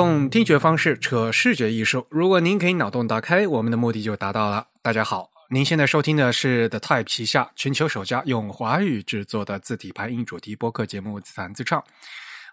[0.00, 4.68] 用听觉方式扯视觉艺术，如果您可以脑洞打开，我们的目的就达到了。
[4.80, 11.78] 大家好，您现在收听的是 The Type 旗下全球首家用华语制作的字体排音主题播客节目《自弹自唱》。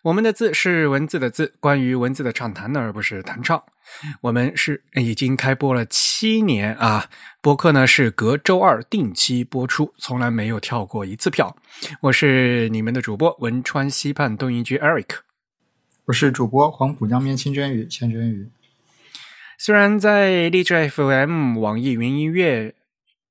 [0.02, 3.64] 我们的字是文字的字，关于文字的畅谈，而不是弹唱。
[4.20, 7.06] 我们是已经开播了七年啊，
[7.40, 11.56] 播客呢是隔周二定期播出，从来没有跳过一次票。
[12.02, 15.27] 我是你们的主播汶川西畔东营居 Eric。
[16.08, 18.50] 我是主播黄浦江边清蒸鱼千真鱼。
[19.58, 22.74] 虽然在荔枝 FM、网易云音乐、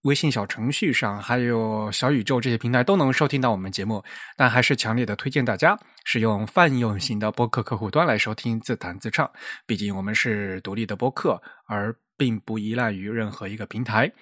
[0.02, 4.04] 微信小程序上，还有小宇宙这些平台都能收听到我们节目，
[4.36, 9.30] 但还是强烈的推荐大家使用泛用型的播客客户端来收听自弹自唱。
[9.64, 14.12] 毕竟我们是独立的播客，而并不依赖于任何一个平台。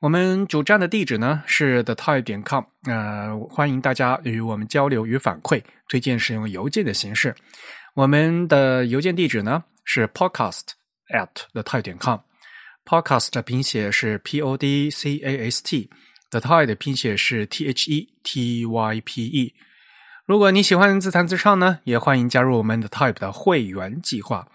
[0.00, 7.36] 我们主站的地址呢是 the toy 点 com，呃，欢迎大家与我们交流与反馈，推荐使用邮件的形式。
[7.94, 10.68] 我们的邮件地址呢是 podcast
[11.10, 17.44] at the type 点 com，podcast 的拼写是 p o d c a s t，the type 的拼写是
[17.44, 19.54] t h e t y p e。
[20.24, 24.48] 如果你喜欢自弹自唱呢，也欢迎加入我们的 type 的会员计划。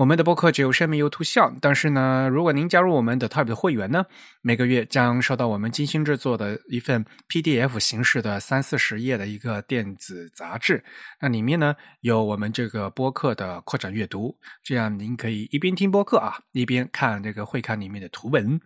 [0.00, 4.02] 我们的播客只有声没有图像，但是呢，如果您加入我们的 Type 的会员呢，
[4.40, 10.82] 每个月将收到我们精心制作的一份 PDF 形式的三四十页的一个电子杂志。
[11.20, 18.58] 那里面呢有我们这个播客的扩展阅读，这样您可以一边听播客啊，一边看这个会刊里面的图文。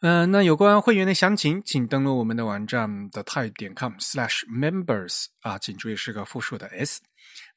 [0.00, 7.00] 嗯，那有关会员的详情，请登录我们的网站 the type 点 com/slash/members 啊，请注意是个复数的 s。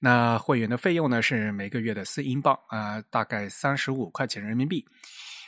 [0.06, 4.86] 那会员的费用呢是每个月的四英镑啊，大概三十五块钱人民币。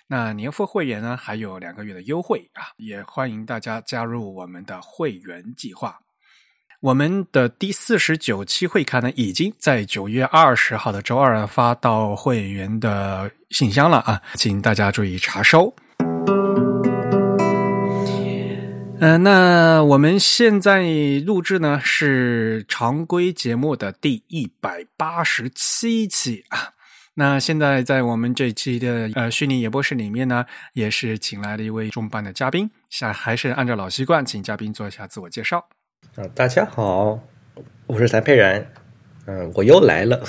[0.08, 5.99] 那年付会员呢还有两个月的优惠啊，也欢迎大家加入我们的会员计划。
[6.80, 15.76] 我们的第四十九期会刊呢，已经在九月二十号的周二发到会员的信箱了啊，请大家注意查收。
[19.05, 20.82] 嗯，那我们现在
[21.27, 26.73] 录制呢是常规节目的第一百八十七期啊。
[27.14, 32.67] 那现在在我们这期的呃虚拟演播室里面呢，也是请来了一位重磅的嘉宾。
[32.89, 35.64] 下还是按照老习惯，请嘉宾做一下自我介绍。
[36.15, 37.20] 啊，大家好，
[37.86, 38.67] 我是谭佩然。
[39.27, 40.23] 嗯，我又来了，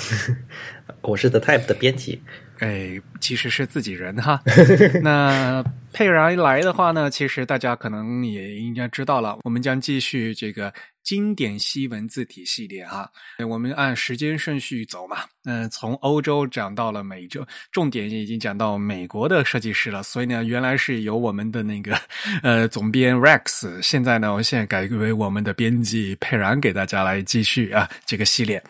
[1.01, 2.21] 我是 The Type 的编辑。
[2.59, 4.41] 哎，其实是自己人哈。
[5.03, 5.63] 那
[5.93, 10.73] 佩然来的话呢，其实大家可能也应该知道了，我们将继续这个
[11.07, 13.09] 经典西文字体系列哈。
[13.47, 20.03] 我们按时间顺序走嘛，嗯，从欧洲讲到了美洲，重点已经讲到美国的设计师了。
[20.03, 21.97] 所以呢，原来是由我们的那个
[22.43, 28.61] 呃总编 Rex，现在呢，我现在改为我们的编辑佩然给大家来继续啊这个系列。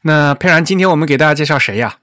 [0.00, 1.98] 那佩然，今天我们给大家介绍谁呀？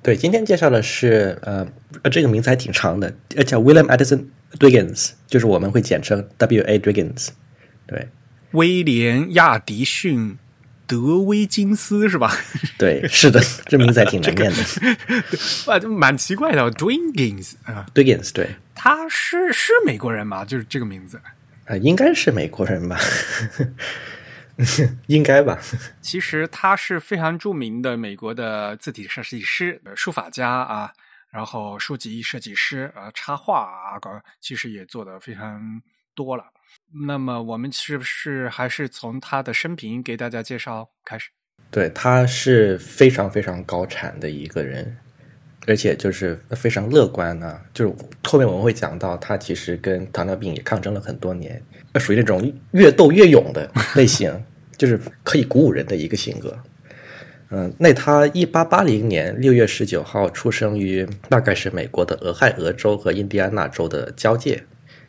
[0.00, 1.66] 对，今天介绍的是呃，
[2.08, 4.26] 这个名字还挺长的，呃，叫 William Addison
[4.60, 7.30] Dwiggins，就是我们会简称 W A Dwiggins。
[7.88, 8.06] 对，
[8.54, 10.38] 威廉亚迪逊
[10.86, 12.32] 德威金斯是吧？
[12.78, 14.62] 对，是的，这名字还挺难念的，
[15.72, 20.44] 啊，蛮奇怪的，Dwiggins 啊，Dwiggins，对，他是是美国人吗？
[20.44, 21.20] 就是这个名字
[21.66, 22.98] 啊，应该是美国人吧。
[25.08, 25.58] 应该吧。
[26.00, 30.92] 其实他是非常著名的美国的字体设计师、书法家啊，
[31.30, 33.98] 然后书籍设计师啊，插画啊，
[34.40, 35.82] 其实也做的非常
[36.14, 36.44] 多了。
[37.06, 41.30] 那么我们是不是还是从他的生平给大家介绍开始？
[41.70, 44.96] 对，他是非常非常高产的一个人，
[45.66, 47.60] 而且就是非常乐观啊。
[47.72, 51.60] 就是后面我们会讲到，他其实跟糖尿病也抗争了很多年。
[51.98, 54.32] 属于那种越斗越勇的类型，
[54.76, 56.56] 就是可以鼓舞人的一个性格。
[57.50, 64.62] 嗯，那他一八八零年六月十九号出生于大概是美国的俄亥俄州和印第安纳州的交界。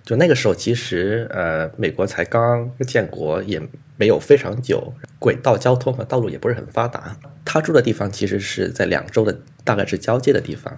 [0.05, 3.59] 就那个时候，其实呃，美国才刚建国，也
[3.97, 7.17] 没有非常久，轨道交通和道路也不是很发达。
[7.43, 10.77] 他住的地方其实是在两州的大概是交界的地方。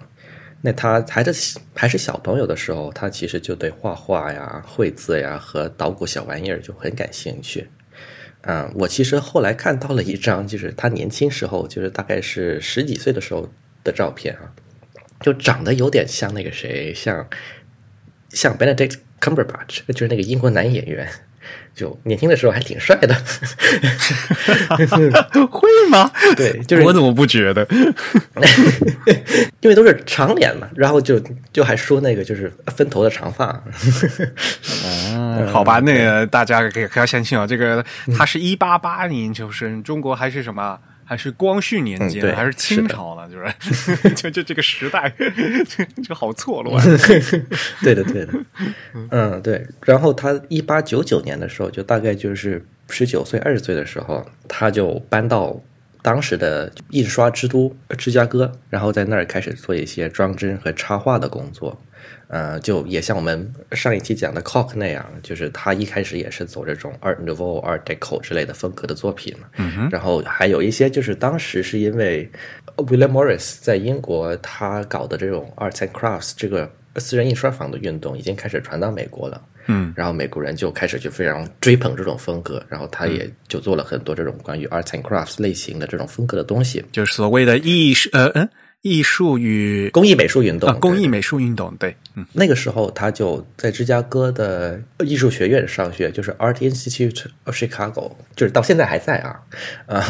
[0.62, 7.68] 那他还是还是小朋友的时候，他其实就对画画呀、绘字呀和捣鼓小玩意儿就很感兴趣。
[8.40, 13.48] 啊，我其实后来看到了一张，就是他年轻时候，就是大概是十几岁的时候
[13.84, 14.50] 的照片啊，
[15.20, 17.28] 就长得有点像那个谁，像
[18.30, 21.06] 像 Benedict Cumberbatch，就是那个英国男演员。
[21.74, 23.14] 就年轻的时候还挺帅的，
[25.48, 26.10] 会吗？
[26.36, 27.66] 对，就是我怎么不觉得？
[29.60, 31.18] 因为都是长脸嘛，然后就
[31.52, 33.46] 就还说那个就是分头的长发。
[33.46, 33.62] 啊，
[35.50, 37.82] 好吧，那个大家可以可要相信啊，这个
[38.16, 40.78] 他是一八八年出生，中国还是什么？
[41.08, 43.26] 还是光绪年间，还是清朝呢？
[43.26, 45.10] 就是 就就这个时代，
[46.06, 46.84] 就好错乱。
[47.82, 48.32] 对的，对的，
[49.10, 49.66] 嗯，对。
[49.86, 55.58] 然后他一八九九年的时候，就大概就是十九岁、二十岁的时候，他就搬到
[56.02, 61.80] 当时的印刷之都芝加哥，然后在那儿开始做一些装帧和插画的工作。
[62.28, 69.48] 呃，就也像我们上一期讲的 Cock 那样，就是他一开始也是走这种 Art Nouveau、Art Deco 之类的风格的作品嘛。
[69.56, 72.30] 嗯哼，然后还有一些就是当时是因为
[72.76, 79.42] William Morris 在英国他搞的这种 Arts and Crafts 这个私人印刷坊的运动已经开始传到美国了。
[79.68, 79.94] 嗯。
[79.96, 88.48] 然后美国人就开始就非常追捧这种风格，然后他也就做了很多这种关于 arts and crafts 类型的这种风格的东西，就是所谓的艺术，呃嗯，
[88.82, 92.24] 艺术与工艺美术运动啊，工艺美术运动，对，嗯。
[92.32, 99.40] 那个时候他就在芝加哥的艺术学院上学，就是 Art Institute of Chicago，就是到现在还在啊。
[99.86, 100.02] 呃，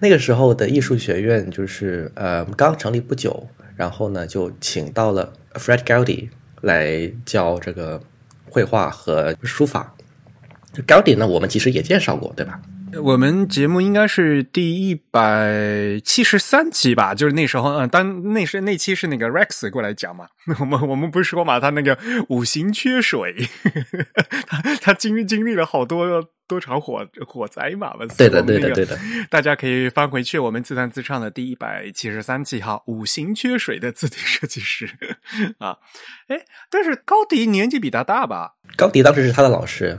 [0.00, 3.46] 那个时候的艺术学院就是呃刚成立不久，
[3.76, 6.28] 然后呢就请到了 Fred Goudy
[6.62, 8.00] 来教这个
[8.54, 9.92] 绘画和书法。
[10.86, 12.60] 高迪呢，我们其实也介绍过，对吧？
[13.02, 20.26] 我们节目应该是第一百七十三期吧，就是那时候，嗯，当那是那期是那个 Rex 过来讲嘛，
[20.60, 21.98] 我们我们不是说嘛，他那个
[22.28, 23.48] 五行缺水，
[24.46, 28.98] 他他经经历了好多多场火火灾嘛，对的，对的，对的。
[29.30, 34.88] 大家可以翻回去我们自弹自唱的第一百七十三期哈，五行缺水的字体设计师
[35.58, 35.78] 啊，
[36.28, 38.54] 哎，但是高迪年纪比他大吧？
[38.76, 39.98] 高迪当时是他的老师，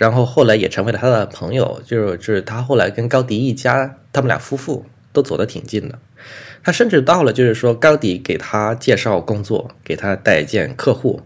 [0.00, 5.98] 然后后来也成为了他的朋友，就是就是他后来跟高迪一家，他们俩夫妇都走得挺近的。
[6.64, 11.20] 他甚至到了，就是说高迪给他介绍工作，给他带见客户，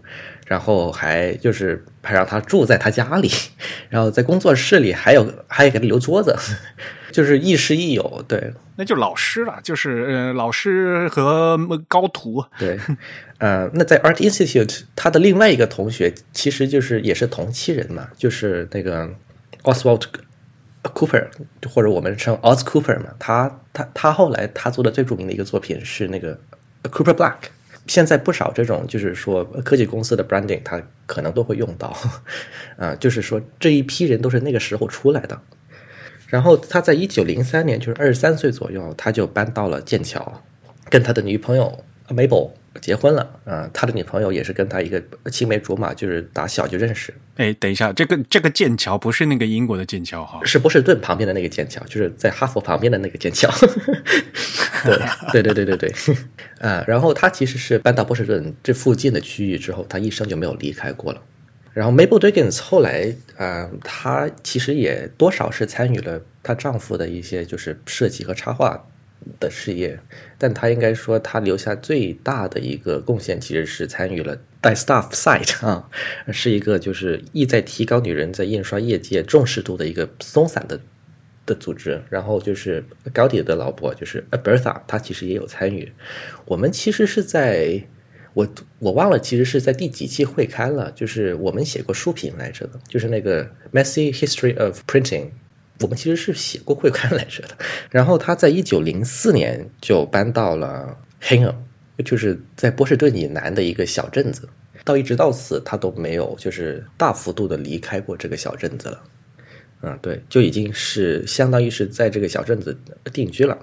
[0.45, 3.31] 然后还就是还让他住在他家里，
[3.89, 6.37] 然后在工作室里还有还给他留桌子，
[7.11, 8.25] 就是亦师亦友。
[8.29, 11.57] 对那就老师了，就是呃，老师和
[11.87, 12.45] 高徒。
[12.59, 12.77] 对，
[13.39, 19.09] 呃，那在 Art Institute，他的另外一个同学其实就是也是同期人嘛，就是那个
[19.63, 20.03] Oswald
[20.83, 21.27] Cooper，
[21.73, 23.07] 或者我们称 Oz Cooper 嘛。
[23.21, 26.37] 他他他后来他做的最著名的一个作品是那个
[26.83, 27.37] Cooper Black。
[27.87, 31.97] 现在不少这种就是说科技公司的 branding，它可能都会用到，
[32.77, 35.41] 啊、就是说这一批人都是那个时候出来的。
[36.29, 40.43] 然后他在一九零三年，就是二十三岁左右，他就搬到了剑桥，
[40.89, 43.29] 跟他的女朋友 Amabel 结婚了。
[43.45, 53.51] 啊、他的女朋友也是跟他一个青梅竹马，就是打小就认识，哎，等一下，这个这个剑桥不是那个英国的剑桥哈，是波士顿旁边的那个剑桥，就是在哈佛旁边的那个剑桥。
[55.33, 55.95] 对对对对对对，
[56.61, 61.21] 啊，然后他其实是搬到波士顿这附近的区域之后，他一生就没有离开过了。
[61.73, 68.87] 然后 Mabel Dickens 后来啊、呃，她其实也多少是参与了她丈夫的一些就是设计和插画
[69.41, 69.99] 的事业，
[70.39, 75.89] 但他应该说他留下最大的一个贡献，其实是参与了 d i Stuff Site 啊，
[76.33, 80.81] 是一个就是意在提高女人在印刷业界重视度的一个松散的
[81.47, 82.03] 的组织。
[82.11, 85.93] 然后就是高迪的老婆就是 a b e r t h a 她其实也有参与。
[86.45, 87.85] 我们其实是在。
[88.35, 88.49] 我
[88.81, 95.29] 我忘了，其实是在第几期会刊了，就是我们写过书评来着的，就是那个 Messy History of Printing，
[95.81, 97.57] 我们其实是写过会刊来着的。
[97.91, 101.55] 然后他在一九零四年就搬到了 Hingham，
[102.05, 104.49] 就是在波士顿以南的一个小镇子，
[104.85, 109.03] 到一直到死他都没有就是大幅度的离开过这个小镇子了。
[109.83, 112.77] 嗯，对，就已经是相当于是在这个小镇子
[113.13, 113.59] 定居了。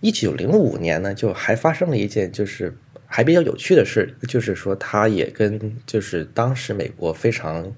[0.00, 2.76] 一九零五年呢，就还发生了一件就是。
[3.06, 7.72] 还比较有趣的事，就是说，他也跟就是当时美国非常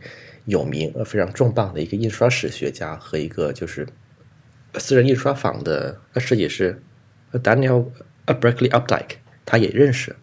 [0.46, 3.86] 有名、呃非常重磅的一个印刷史学家和一个就是
[4.74, 6.80] 私人印刷坊的设计师
[7.32, 7.86] Daniel
[8.26, 10.14] Berkeley Updike，他也认识。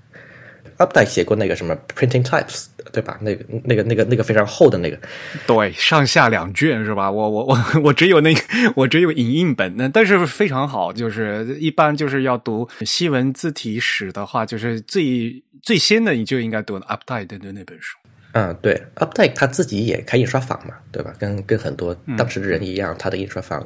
[0.78, 3.18] Updike 写过那个什么 Printing Types，对吧？
[3.22, 5.00] 那个、那个、那个、那个非常厚的那个，
[5.46, 7.10] 对，上下两卷是吧？
[7.12, 8.42] 我我我我只有那个，
[8.76, 10.92] 我只有影印本，那但是非常好。
[10.92, 18.00] 就是一般就是要读西文字体史的话，就是最最先的你就应该读 Updike 的那本书。
[18.34, 21.14] 嗯，对，Updike 他自己也开印刷坊嘛，对吧？
[21.18, 23.66] 跟跟很多当时的人一样，他的印刷坊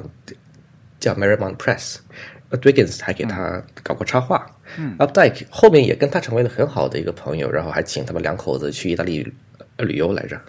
[0.98, 1.96] 叫 Marymount Press。
[2.50, 4.46] Dickens 还给他搞过插画，
[4.78, 9.22] 嗯，Updike 后面也跟他成为了很好的一个朋友，然后还请他们两口子去意大利
[9.76, 10.40] 旅游来着。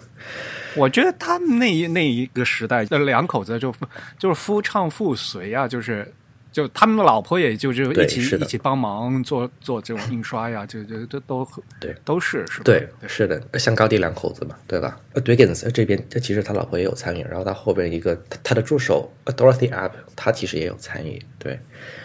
[0.76, 3.70] 我觉得他们那一那一个时代，那两口子就
[4.18, 6.10] 就是夫唱妇随啊，就是
[6.52, 12.64] 就他们的老婆也就就一起一起帮忙做做这种印刷呀，就就都都对都是是吧？
[12.64, 14.98] 对，是的，像高地两口子嘛，对吧？
[15.12, 21.58] 呃，Dwiggins 这边，他其实他老婆也有参与，然后他后边一个他他的助手呃 Dorothy App，他其实也有参与，对。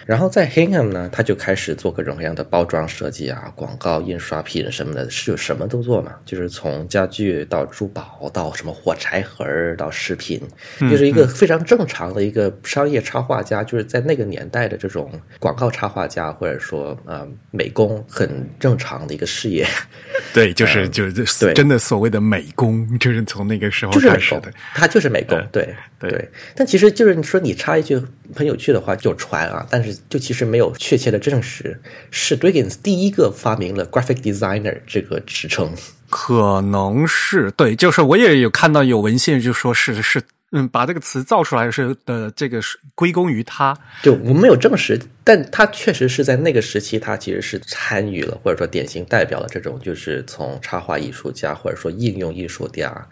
[0.05, 10.39] 然后在 Hingham 呢，他就开始做各种各样的包装设计啊、广告、印刷品什么的，是有什么都做嘛，就是从家具到珠宝到什么火柴盒儿到饰品，
[10.81, 19.65] 就是一个非常正常的一个商业插画家，就是在那个年代的这种广告插画家或者说呃美工很正常的一个事业。
[20.33, 21.53] 对，就是就是嗯对。
[21.53, 27.99] 真的所谓的美工，就是从那个时候开始的。，他就是美工，对对但其实就是你说你插一句
[28.35, 31.79] 很有趣的话，就传啊，但是就其实没有确切的证实，
[32.11, 35.71] 是 Dwiggins 第一个发明了 graphic designer 这个职称。
[36.09, 40.21] 可能是对，就是我也有看到有文献就说是是
[40.51, 43.75] 嗯，把这个词造出来是的这个是归功于他。
[44.03, 53.05] 就我们没有证实，但他确实是在那个时期，他其实是参与了，或者说典型代表了这种，就是从插画艺术家或者说应用艺术家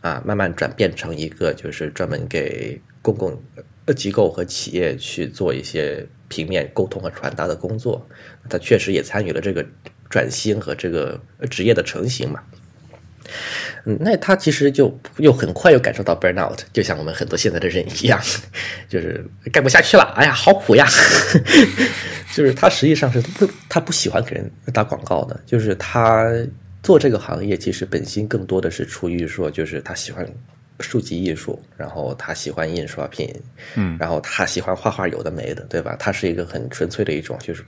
[0.00, 3.40] 啊，慢慢转变成一个就是专门给公共
[3.96, 8.06] 机构和企业去做一些平面沟通和传达的工作。
[8.48, 9.64] 他确实也参与了这个
[10.08, 12.40] 转型和这个职业的成型嘛。
[13.84, 18.18] 嗯，那他其实就又很快又感受到 burnout，就像我们很多现在的人一样，
[18.88, 20.86] 就是干不下去了，哎呀，好苦呀！
[22.34, 26.26] 就是他实际上是不，他不喜欢给人打广告的，就是他
[26.82, 30.26] 做这个行业其实本心更多的是出于说，就是他喜欢
[30.80, 33.34] 书籍艺术，然后他喜欢印刷品，
[33.74, 35.96] 嗯然后他喜欢画画，有的没的，对吧？
[35.98, 37.64] 他是一个很纯粹的一种就是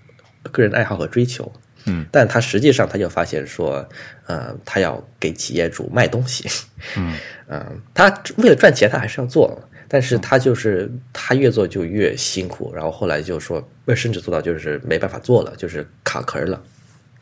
[0.52, 1.50] 个人爱好和追求。
[1.86, 3.82] 嗯，但他实际上他就发现说，
[4.26, 6.46] 呃，他要给企业主卖东西，
[6.94, 7.16] 嗯
[7.48, 16.62] 嗯，他为了赚钱，他还是要做，但是他就是他越做就越辛苦，然后后来就说，甚至做到就是没办法做了，就是卡壳了。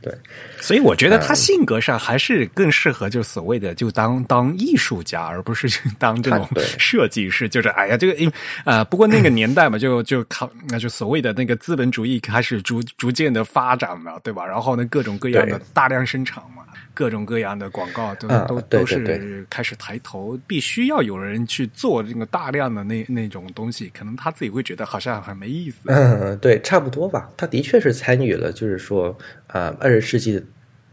[0.00, 0.14] 对，
[0.60, 7.48] 所以我觉得他性格上还是更适合就所谓的就当当艺术家，而不是当这种设计师。
[7.48, 8.30] 就是哎呀，这个因
[8.64, 14.46] 啊、不过那个年代嘛，就就靠那就所谓的那个资本主义开始逐逐渐的发展嘛，对吧？
[14.46, 16.62] 然后呢，各种各样的大量生产嘛，
[16.98, 25.76] 各种各样的广告都、啊都都是开始抬头，必须要有人去做这个大量的那那种东西，可能他自己会觉得好像很没意思。
[25.84, 27.30] 嗯，对，差不多吧。
[27.36, 30.44] 他的确是参与了，就是说，啊、二十世纪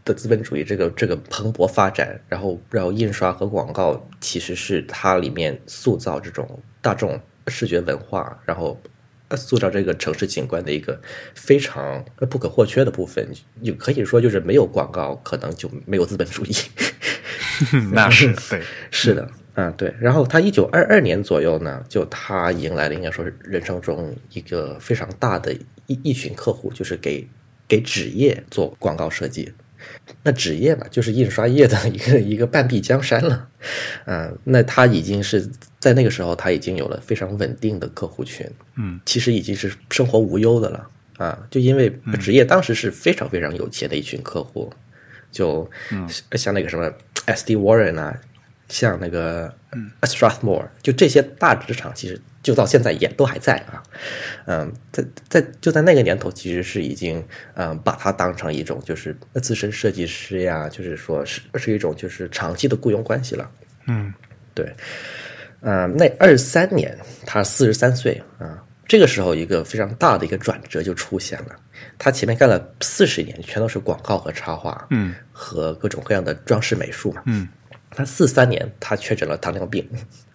[0.04, 8.95] 的资本主义这个这个蓬勃发展，然后然后印刷和广告其实是它里面塑造这种大众视觉文化，然后呃
[9.34, 11.00] 塑造这个城市景观的一个
[11.34, 13.26] 非常呃不可或缺的部分。
[13.62, 16.54] 也可以说，就是没有广告，可能就没有资本主义。
[17.92, 19.92] 那是对，是的，嗯，对。
[19.98, 25.54] 然后他一九二二年左右呢，就他迎来了应该说是人生中一个非常大的
[25.86, 27.26] 一一群客户，就是给
[27.66, 29.50] 给纸业做广告设计。
[30.22, 33.48] 那纸业嘛，就是印刷业的一个一个半壁江山了，
[34.04, 35.48] 啊，那他已经是
[35.86, 41.88] 在那个时候，他已经有了非常稳定的客户群，嗯，其实已经是生活无忧的了啊，就因为
[42.18, 44.68] 职业当时是非常非常有钱的一群客户，
[45.30, 45.70] 就
[46.32, 46.92] 像那个什么
[47.26, 47.46] S.
[47.46, 47.54] D.
[47.54, 48.20] Warren 啊，
[48.68, 49.54] 像那个
[50.02, 53.80] Strathmore，就这些大职场，其实就到现在也都还在啊。
[54.46, 57.24] 嗯，在在就在那个年头，其实是已经
[57.54, 63.48] 嗯把它当成一种就是资深设计师呀，就是说是是一种就是长期的雇佣关系了。
[63.86, 64.12] 嗯
[64.52, 64.74] 对，
[65.66, 66.96] 嗯，那二三年
[67.26, 71.56] 他四十三岁啊，这个时候一个非常大的一个转折就出现了。
[71.98, 77.48] 他前面干了四十年，全都是广告和插画，嗯，和各种各样的装饰美术嘛，嗯。
[77.90, 79.88] 他四三年，他确诊了糖尿病，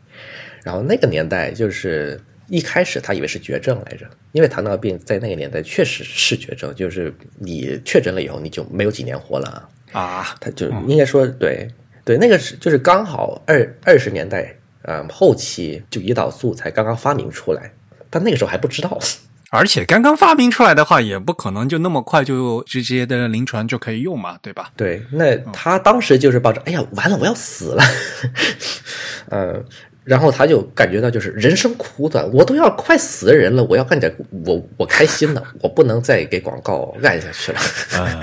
[0.63, 10.01] 然后那个年代就是一开始他以为是绝症来着，因为糖尿病在那个年代确实是绝症，就是你确诊了以后你就没有几年活了啊。
[10.01, 11.67] 啊，他就应该说对
[12.03, 17.71] 对，那个是就是刚好二二十年代，嗯，后期就胰岛素才刚刚发明出来，
[18.09, 18.97] 但那个时候还不知道。
[19.53, 24.71] 而且刚刚发明出来的话，也不可能就那么快就直接的临床就可以用嘛，对吧？
[24.77, 27.83] 对，那他当时就是抱着，哎呀，完了，我要死了，
[29.29, 29.65] 嗯，
[30.05, 34.09] 然后他就感觉到就是人生苦短，我都要快死的人了，我要干点
[34.45, 37.59] 我我开心的，我不能再给广告干下去了。
[37.99, 38.21] 啊，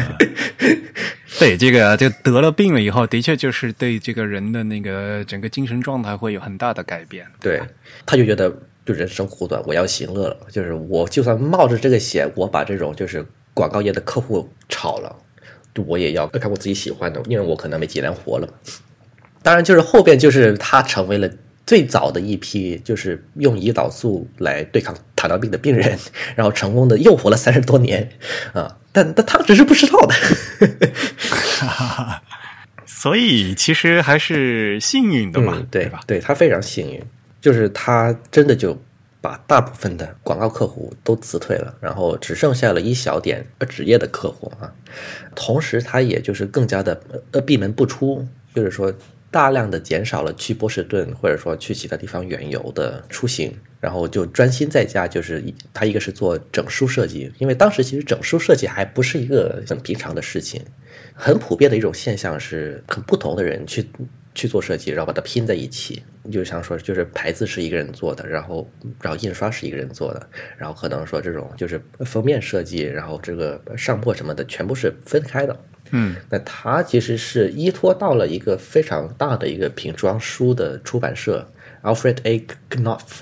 [1.38, 7.26] 对，这个就得了病了以后，的确就是对这个人的那个整个精神状态会有很大的改变。
[7.40, 7.60] 对，
[8.06, 8.50] 他就觉得
[8.86, 10.36] 就人生苦短，我要行乐了。
[10.50, 15.14] 就是我就算冒着这个险，我把这种就是广告业的客户炒了，
[15.86, 18.48] 我也要看我自己喜欢的，因为我可能没几年活了。
[19.42, 21.30] 当然，就是后边就是他成为了
[21.64, 25.98] 最早的一批，就是用胰岛素来对抗糖尿病的病人，
[26.36, 28.08] 然后成功的又活了三十多年
[28.52, 28.78] 啊。
[28.92, 30.14] 但但他只是不知道的。
[32.86, 36.00] 所以其实还是幸运的嘛，嗯、对吧？
[36.06, 37.02] 对他非常幸运，
[37.40, 38.76] 就是他真的就
[39.20, 44.72] 把大部分的广告客户都辞退了，然后只剩下了一小点职业的客户啊。
[45.34, 47.00] 同时，他也就是更加的
[47.32, 48.92] 呃闭门不出，就是说
[49.30, 55.42] 大量的减少了去波士顿或者说去其他地方远游的出行，然后就专心在家，就是
[55.72, 60.62] 他一个是做整书设计，因为当时其实整书设计还不是一个很平常的事情。
[61.14, 63.84] 很普遍的一种现象是，很不同的人去
[64.34, 66.02] 去做设计，然后把它拼在一起。
[66.22, 68.70] 你就像说，就是牌子是一个人做的，然后
[69.00, 75.58] 然后印刷是一个人做的，然后可能说这种就是封面设计，然后这个上破什么的全部是分开的。
[75.90, 81.50] 嗯，那他其实是依托到了一个非常大的一个瓶装书的出版社
[81.82, 82.46] Alfred A.
[82.70, 83.20] Knopf。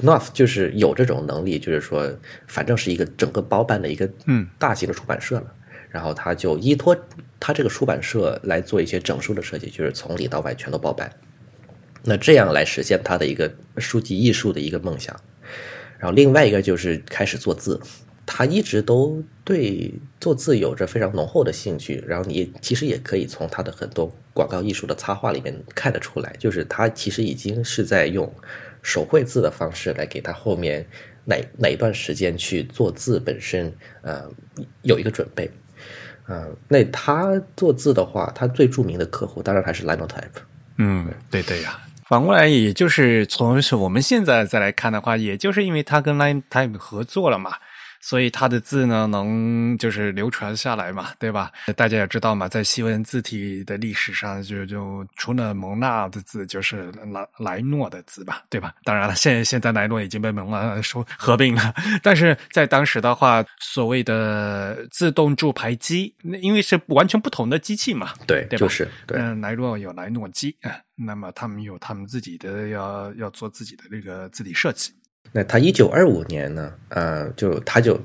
[0.00, 2.10] Knopf 就是有这种能力，就是说，
[2.46, 5.54] 反正是一个整个包办的一个嗯大型的出版社了。
[5.90, 6.96] 然后他就依托
[7.40, 11.10] 他这个出版社来做一些整书的设计，就是从里到外全都包办。
[12.04, 15.14] 那这样来实现他的一个书籍艺术的一个梦想。
[15.98, 17.80] 然后另外一个就是开始做字，
[18.24, 22.02] 他一直都对做字有着非常浓厚的兴趣。
[22.06, 28.32] 然后你其实也可以从他的很多广告艺术的插画里面看得出来，就是他其实已经是在用
[28.82, 30.86] 手绘字的方式来给他后面
[31.24, 33.72] 哪哪一段时间去做字本身，
[34.02, 34.22] 呃，
[34.82, 35.50] 有一个准备。
[36.28, 40.40] 嗯，那他做字的话，他最著名的客户当然还是 Linotype。
[40.76, 41.80] 嗯，对对呀。
[42.08, 47.52] 反过来，也就是从我们现在再来看的话，也就是因为他跟 Linotype 合作了嘛。
[48.00, 51.52] 所以他的字呢，能就是流传下来嘛，对吧？
[51.76, 58.74] 大家也知道嘛，在西文字体的历史上，就就除了蒙纳的字，就是莱莱诺的字吧，对吧？
[58.84, 69.18] 当然了，现现在莱诺已经被蒙纳收合并了，但是在当时的话，所谓的自动注排机，那因为是完全不同的机器嘛，对，对吧就是对。
[69.18, 74.92] 嗯，莱诺有莱诺机啊，那么他们有他们自己的要要做自己的这个字体设计。
[75.32, 77.98] 那他一九二五年呢，呃，就他就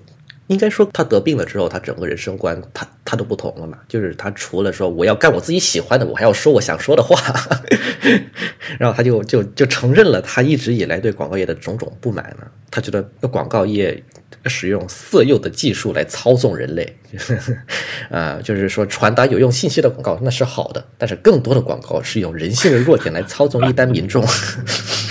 [0.48, 3.80] 应该说他得病了之后，他整个人生观他他都不同了嘛。
[3.88, 7.18] 就是他除了说我要干我自己喜欢的，我还要说我想说的话，
[8.78, 12.52] 然后他就就就承认了他一直以来对广告业的种种不满了。
[12.70, 14.04] 他觉得广告业
[14.46, 16.96] 使用色诱的技术来操纵人类，
[18.10, 24.24] 啊、 呃，就是说传达有用信息的广告那是好的，但是更多的广告是用人性的弱点来操纵一般民众。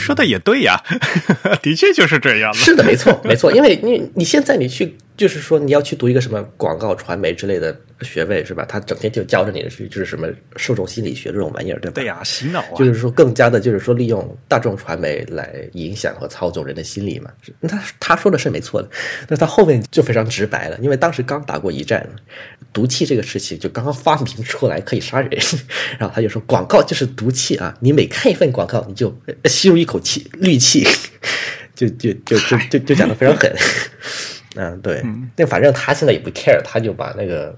[0.04, 0.80] 说的也对呀，
[1.62, 2.52] 的确就是这样。
[2.54, 3.50] 是的，没错，没错。
[3.52, 8.64] 因为你你现在你去，就是说你要去读一个什么广告传媒之类的学位是吧？
[8.68, 11.94] 他整天就教着你的是就是什么受众心理学这种玩意儿，对吧？
[11.94, 12.74] 对呀，洗脑啊。
[12.76, 17.30] 就是说更加的，就是说利用大众传媒来影响和操纵人的心理嘛。
[17.68, 18.88] 他他说的是没错的，
[19.28, 22.04] 那他后面就非常直白了，因为当时刚打过一战，
[22.72, 25.30] 毒气这个事情就刚刚发明出来可以杀人，
[25.96, 27.72] 然后他就说广告就是毒气啊！
[27.80, 30.84] 你每看一份广告，你就吸入一口气氯气，
[31.76, 33.54] 就就就就就就讲的非常狠。
[34.54, 35.02] 嗯，对，
[35.36, 37.54] 那反正他现在也不 care，他就把那个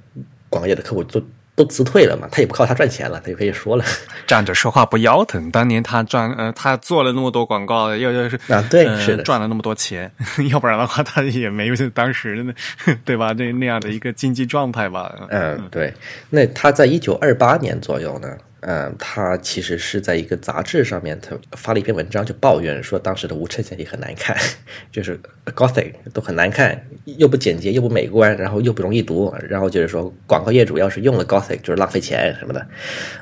[0.48, 1.22] 广告业的客户都
[1.54, 3.85] 都辞退了嘛，他也不靠他赚钱了，他就可以说了，
[4.26, 5.50] 站着说话不腰疼。
[5.50, 10.11] 当年他赚呃，他做了那么多广告，要要是啊，对，呃、是的，赚了那么多钱，
[10.50, 12.54] 要不然的话，他也没有当时的
[13.04, 13.32] 对吧？
[13.37, 15.14] 那那样的一个经济状态吧。
[15.30, 15.92] 嗯，对。
[16.30, 18.28] 那他在一九二八年左右呢？
[18.61, 24.37] 嗯，他其实是在一个杂志上面，他发了一篇文章，就抱怨说当时的无衬线体很难看，
[24.90, 25.21] 就是
[25.55, 32.66] Gothic 都很难看，又不简洁，又不美观，然后又不容易读，然后就是说广告业主要是用了 Gothic 就是浪费钱什么的，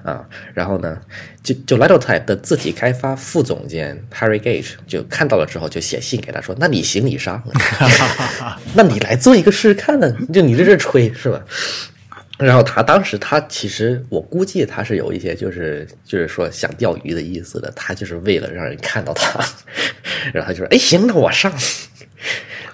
[0.03, 0.99] 啊，然后呢，
[1.43, 7.43] 就就 Linotype 的字体开发副总监 Harry Gage 就看到了之后，就写信给他说：“那你行你上，
[8.75, 10.11] 那你来做一个试试看呢？
[10.33, 11.45] 就你在这吹是吧？”
[12.45, 19.41] 然后他当时他其实我估计他是有一些就是就是说想钓鱼的意思的，他就是为了让人看到他，
[20.33, 21.53] 然后他就说：“哎，行，那我上。”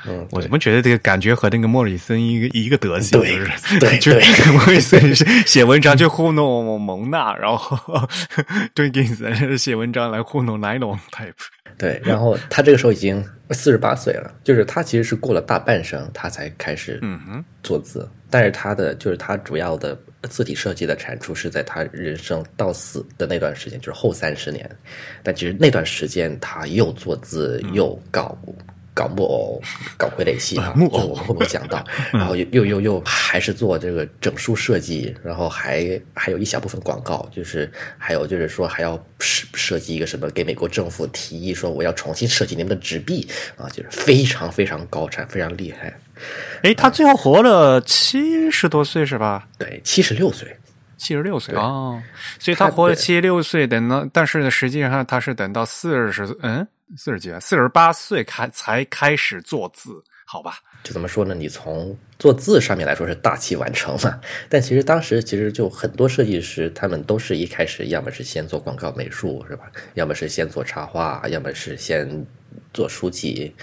[0.07, 4.23] 嗯，我怎么觉得这个感觉和那个莫里森一个一个德行，对就是对 就对。
[4.53, 8.09] 莫里森是写文章就糊弄蒙娜，然后
[8.75, 11.33] 对 Gins 写文章来糊弄 Nylon Type。
[11.79, 24.69] 对，然后他这个时候已经四十八岁了，就是他其实是过了大半生，他才开始嗯哼，做字，但是他的就是他主要的字体设计的产出是在他人生到死的那段时间，就是后三十年。
[25.23, 28.37] 但其实那段时间他又做字又搞
[28.93, 29.61] 搞木偶、
[29.97, 31.07] 搞傀儡戏啊，木偶。
[31.07, 31.85] 我们会不会讲到？
[32.13, 43.27] 然后又又又又还是做这个整书设计，然后还还有一小部分广告，就是还有就是说还要设设计一个什么给美国政府提议说我要重新设计你们的纸币
[43.57, 45.93] 啊，就是非常非常高产，非常厉害。
[46.63, 49.49] 诶，他最后活了七十多岁是吧？
[49.59, 50.55] 对，七十六岁，
[50.99, 51.55] 七十六岁。
[51.55, 52.03] 哦，
[52.39, 60.59] 所以他活了七十六岁，等到但是呢，实际上他是等到四十嗯四十几，四十八岁开才开始做字，好吧？
[60.83, 61.35] 就怎么说呢？
[61.35, 69.71] 你从做字上面来说是大器晚成嘛， 但其实当时其实就很多设计师，他们都是一开始要么是先做广告美术是吧？
[69.95, 72.27] 要么是先做插画，要么是先
[72.73, 73.55] 做书籍，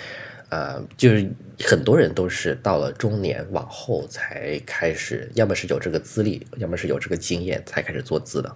[0.50, 1.28] 呃，就是
[1.66, 8.56] 很多人都是到了中年往后才开始，要么是有这个资历，要么是有这个经验才开始做字的。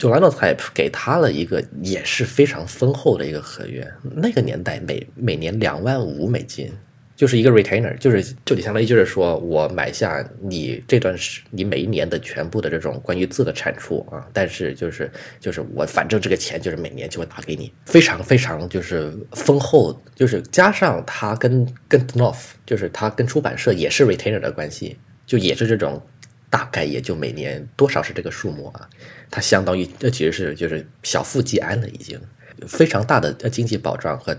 [0.00, 3.86] 就 Linotype 给他了一个也是非常丰厚的一个合约，
[4.16, 6.72] 那个年代每每年两万五美金，
[7.14, 26.02] 就是一个 retainer，就是就你相当于就是说我买下你这段时你每一年的全部的这种关于字的产出啊，但是就是就是我反正这个钱就是每年就会打给你，非常非常就是丰厚，就是加上他跟跟 Knopf，就是他跟出版社也是 retainer 的关系，就也是这种。
[26.50, 28.90] 大概也就每年多少是这个数目啊？
[29.30, 32.20] 它相当于这其实是就是小富即安了，已经
[32.66, 34.36] 非常大的经济保障和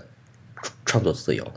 [0.84, 1.52] 创作自由。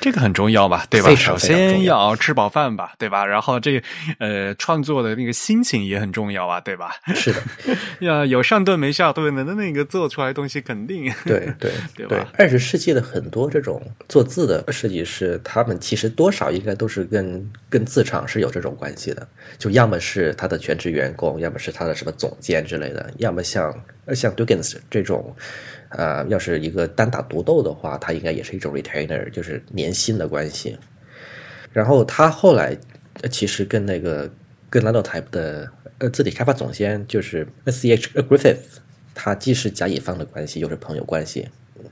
[0.00, 1.14] 这个很重要吧，对吧？
[1.14, 3.24] 首先要要吃饱饭吧，对吧？
[3.26, 3.86] 然后这个
[4.18, 6.92] 呃创作的那个心情也很重要啊，对吧？
[7.14, 7.42] 是的，
[8.00, 19.26] 要有上顿没下顿的，那那个做出来的东西肯定 对对对吧二十世纪的很多这种做字的设计师，他们其实多少应该都是跟跟字厂是有这种关系的，
[19.58, 25.34] 就要么是他的全职员工，要么是他的什么总监之类的，要么像呃像 Dugans 这种。
[25.90, 30.78] 呃，要是一个单打独斗的话，他应该也是一种 retainer，就是年新的关系。
[31.72, 32.76] 然后他后来
[33.30, 34.30] 其实跟那个
[34.70, 38.58] 跟 Linotype 的呃字体开发总监就是 C H Griffith，
[39.14, 41.48] 他既是甲乙方的关系，又是朋友关系。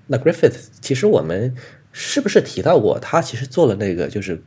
[0.06, 1.54] 那 Griffith 其实我们
[1.92, 4.42] 是不是提到过，他其实做了那个就是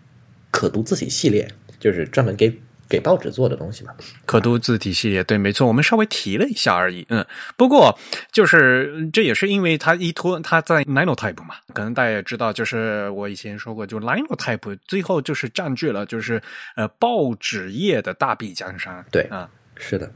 [0.52, 1.48] 可读字体系列，
[1.80, 2.60] 就是专门给
[2.90, 3.94] 给报纸做的东西嘛？
[4.26, 7.06] 可读字体系列，对，没错，我们稍微提了一下而已。
[7.10, 7.24] 嗯，
[7.56, 7.96] 不过
[8.32, 16.42] 就是这也是因为它依托它在 Linotype 嘛，可能大家也知道，就是我以前说过，就 Linotype 最后就是占据了就是
[16.76, 19.06] 呃报纸业的大臂江山。
[19.12, 19.48] 对啊，
[19.82, 20.12] 是的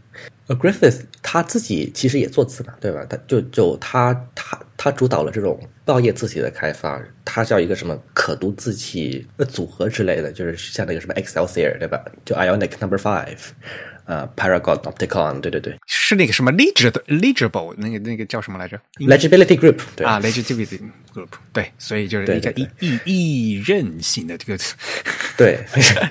[0.47, 3.06] ，，A Griffith 他自己其实也做字嘛，对吧？
[3.10, 12.04] 他就就他他他主导了这种报业字体的开发，他叫一个什么可读字体的组合之类的，就是像那个什么 Excelsior 对吧？
[12.26, 13.39] 就 Ionic Number Five，
[14.05, 15.77] 呃，Paragon Opticon，对对对。
[15.87, 20.05] 是那个什么 Legible Legible 那个那个叫什么来着？，Legibility Group，对。
[20.05, 20.79] 啊，Legibility
[21.13, 24.57] Group，对，所以就是一个易易易认型的这个，
[25.37, 25.59] 对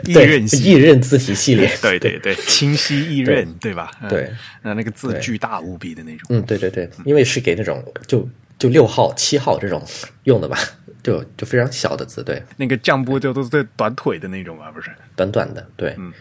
[0.05, 3.75] 易对认系易认字体系列， 对对对，清晰易认，对。
[3.75, 3.91] 吧？
[4.03, 4.09] 嗯。
[4.09, 4.31] 对，
[4.63, 6.27] 那那个字巨大无比的那种。
[6.31, 8.29] 嗯，对对对，因为是给那种就
[8.59, 9.83] 就六号、七号这种
[10.25, 10.59] 用的吧，
[11.03, 14.91] 就就非常小的字，对，那个降波就都是短腿的那种啊，不是？
[15.17, 15.95] 短短的，对。
[15.99, 16.13] 嗯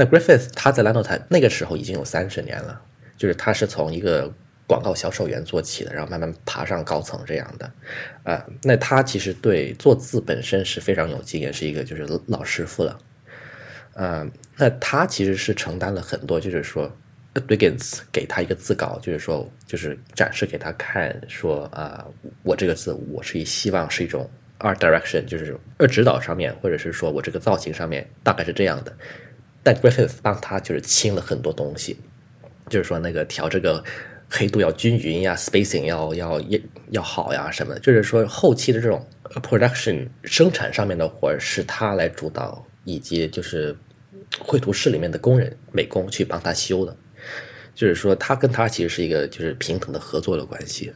[0.00, 2.80] 那 Griffith 他在 Linotype 那个时候已经有三十年了，
[3.16, 4.32] 就是他是从一个
[4.64, 7.68] 广告销售员做起的，然后慢慢爬上高层这样的。
[8.22, 12.96] 啊、那他其实对做字本身是非常有经验，是一个就是老师傅了。
[13.94, 16.88] 嗯、那他其实是承担了很多，就是说
[17.34, 22.06] Diggins 给他一个字稿，就是说就是展示给他看，说啊、
[22.44, 24.30] 我这个字我是希望是一种
[24.60, 28.96] art direction，就是呃指导上面，或者是说我这个造型上面大概是这样的。
[29.68, 31.98] 但 Griffith 帮他就是清了很多东西，
[32.70, 33.84] 就是说那个调这个
[34.30, 36.58] 黑度要均匀呀，spacing 要要要
[36.92, 39.06] 要好呀什么的，就是说后期的这种
[39.42, 43.76] production 生产上面的活是他来主导，以及就是
[44.38, 46.96] 绘图室里面的工人美工去帮他修的，
[47.74, 50.90] 就是说他跟他其实是一个就是平等的合作的关系。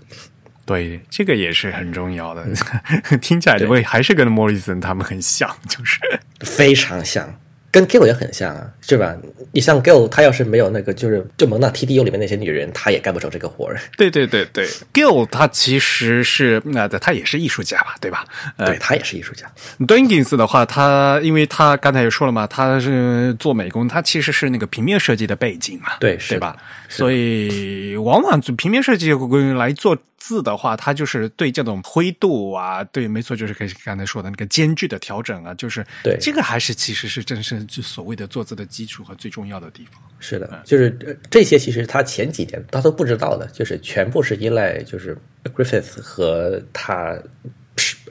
[0.65, 2.47] 对，这个也是很重要的。
[3.21, 5.99] 听起来会还是跟莫里森他们很像，就是
[6.41, 7.29] 非常像，
[7.73, 9.17] 跟 Gill 也很像啊，是吧？
[9.51, 13.81] 你像 Gill，他要是没有那个，就是就蒙娜 TDU 里面那些女人，他也干不成这个活儿。
[13.97, 18.25] 对对对对，Gill 他其实是那、呃、他也是艺术家吧，对吧？
[18.59, 26.55] 呃对他也是艺术家，Dinkins 的话，他因为他刚才也说了嘛，他是做美工，他其实是那个平面设计的背景嘛，对是对吧？
[26.91, 29.13] 所以往往做平面设计
[29.57, 40.01] 来做字的话，它就是对这种灰度啊，对，没错，就是跟刚才说的那个间距的调整啊，就是对这个还是其实是正是就所谓的坐姿的基础和最重要的地方。
[40.21, 45.19] 是的，就是、呃这些其实他前几年他都不知道的，就是全部是依赖就是
[45.53, 47.19] Griffith 和他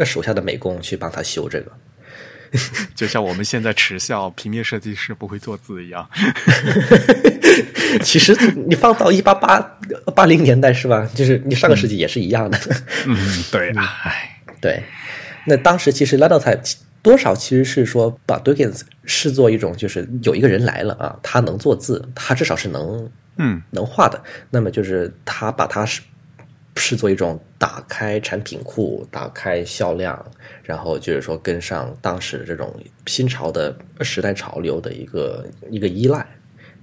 [0.04, 1.72] 手下的美工去帮他修这个。
[2.94, 6.08] 就像我们现在耻笑平面设计师不会做字一样。
[8.04, 8.36] 其实
[8.68, 9.60] 你放到一八八
[10.16, 11.10] 八零年代是吧？
[11.14, 12.58] 就是你上个世纪也是一样的。
[13.06, 14.82] 嗯，对啊，唉，对。
[15.46, 24.22] 那当时其实 Linotype 多少其实是说把 Dugins 视作一种，就是有一个人来了啊，他能做字，他至少是能嗯能画的。
[24.50, 26.02] 那么就是他把它视
[26.76, 30.26] 视作一种打开产品库、打开销量，
[30.64, 32.74] 然后就是说跟上当时这种
[33.06, 36.26] 新潮的时代潮流的一个一个依赖，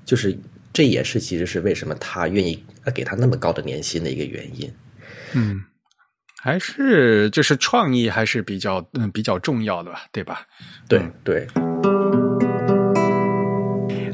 [0.04, 0.38] 就是
[0.72, 2.62] 这也是其实是为什么他愿意
[2.94, 4.72] 给他那么高的年薪的一个原因。
[5.32, 5.62] 嗯，
[6.40, 10.46] 还是就是创意还是比较嗯比较重要的吧，对吧？
[10.88, 11.46] 对嗯对，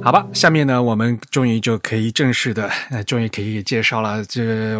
[0.05, 4.77] 好吧，下面呢，我们终于就可以正式的，呃，终于可以介绍了这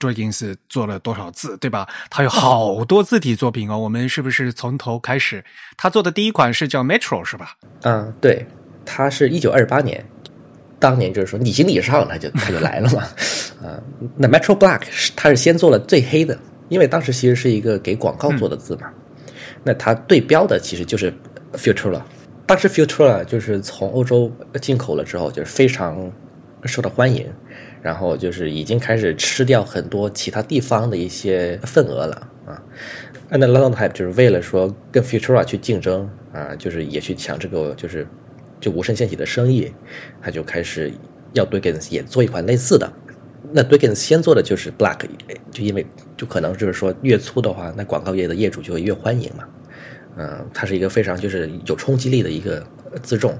[0.00, 1.86] Dragons 做了多少字，对吧？
[2.08, 3.78] 他有好多字体作品哦。
[3.78, 5.44] 我们是不是从头开始？
[5.76, 7.54] 他做的第一款是叫 Metro 是吧？
[7.82, 8.46] 嗯，对，
[8.86, 10.02] 他是一九二八年，
[10.78, 13.02] 当年就是说你经理上他就他就来了嘛，
[13.62, 13.76] 啊，
[14.16, 16.38] 那 Metro Black 是他是先做了最黑的，
[16.70, 18.88] 因为当时其实是一个给广告做的字嘛，
[19.62, 21.12] 那他对标的其实就是
[21.52, 22.00] Futura，
[22.52, 26.12] 当时 Futura 就是从欧洲进口了之后，就是非常
[26.64, 27.26] 受到欢迎，
[27.80, 32.62] 然后就是已经开始吃掉很多其他地方的一些份额了啊。
[33.30, 38.06] 那 Linotype 就是为了说跟 Futura 去竞争啊，就是也去抢这个就是
[38.60, 39.72] 就无声线体的生意，
[40.20, 40.92] 他就开始
[41.32, 42.92] 要 Dugins 也做一款类似的。
[43.50, 44.98] 那 Dugins 先做的就是 Black，
[45.50, 45.86] 就因为
[46.18, 49.44] 就可能就是说越粗的话，那广告业的业主就会越欢迎嘛。
[50.16, 52.64] 嗯，它是一个非常就是有冲击力的一个
[53.02, 53.38] 自重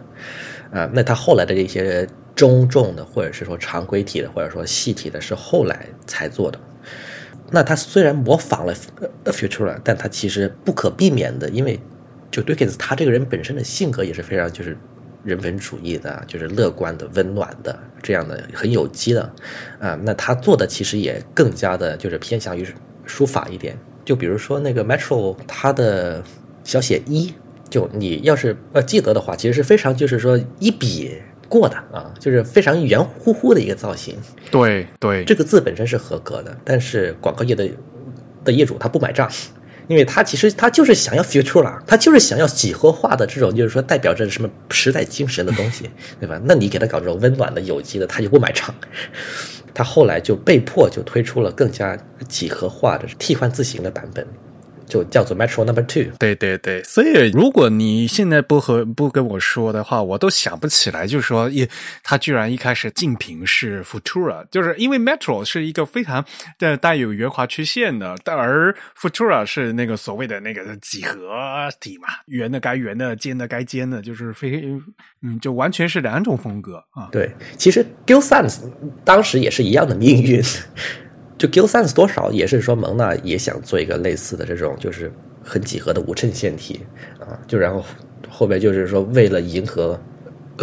[0.72, 0.88] 啊。
[0.92, 6.58] 那它后来的这些中重的，或者是说常规体的，或者说细体的，是后来才做的。
[7.50, 8.74] 那它虽然模仿了
[9.26, 11.78] Futura，但它其实不可避免的，因为
[12.30, 14.74] 就 Dugins 他这个人本身的性格也是非常就是
[15.22, 19.30] 人文主义的，就是乐观的、温暖的这样的，很有机的
[19.78, 19.98] 啊。
[20.02, 22.66] 那他做的其实也更加的就是偏向于
[23.04, 23.76] 书法一点。
[24.04, 26.24] 就比如说那个 Metro，它的
[26.64, 27.33] 小写一，
[27.70, 31.11] 就你要是呃记得的话，其实是非常就是说一笔
[31.48, 34.16] 过的啊，就是非常圆乎乎的一个造型。
[34.51, 37.68] 对对，这个字本身是合格的，但是广告业的
[38.44, 39.31] 的业主他不买账，
[39.88, 46.40] 因为他其实他就是想要 Futura，他就是想要几何化的这种，就是说代表着什么时代精神的东西， 对吧？
[46.44, 48.75] 那你给他搞这种温暖的、有机的，他就不买账。
[49.75, 51.98] 他后来就被迫就推出了更加
[52.29, 54.27] 几何化的替换字形的版本，
[54.92, 56.12] 就叫做 Metro Number Two。
[56.18, 61.66] 对对对，所以如果你现在不和不跟我说的话，我都想不起来，就是说一
[62.02, 66.22] 他居然一开始竞品是 Futura，就是因为 Metro 是一个非常
[66.59, 71.16] 的带有圆滑曲线的，但而 Futura 是那个所谓的那个几何
[71.81, 74.62] 体嘛，圆的该圆的，尖的该尖的，就是非
[75.22, 77.09] 嗯，就完全是两种风格啊。
[77.11, 78.61] 对，其实 Gill Sans
[79.05, 80.42] 当时也是一样的命运。
[81.42, 86.78] 就 Gill Sans 多少也是说蒙娜也想做一个类似的这种，就是很几何的无衬线体
[87.18, 87.85] 啊，就然后
[88.28, 90.00] 后边就是说为了迎合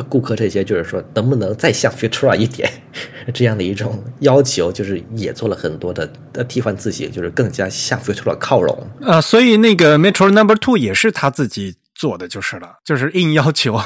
[0.08, 2.72] 顾客这些，就是说能不能再像 Futura 一点
[3.34, 8.88] 这样的一种要求，就是也做了很多的的替换字形，就是更加向 Futura 靠拢。
[9.02, 13.78] 啊，所以那个 Metro Number Two 也是他自己做的就是了，就是硬要求，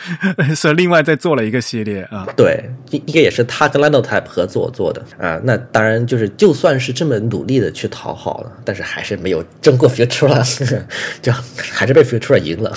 [0.56, 2.26] 所以另外再做了一个系列啊。
[2.34, 5.38] 对，应该也是他跟 Linotype 合作做的啊。
[5.44, 10.42] 那当然就是，就算是这么努力的去讨好了，但是还是没有争过 Futura，
[11.20, 12.74] 就还是被 Futura 赢了。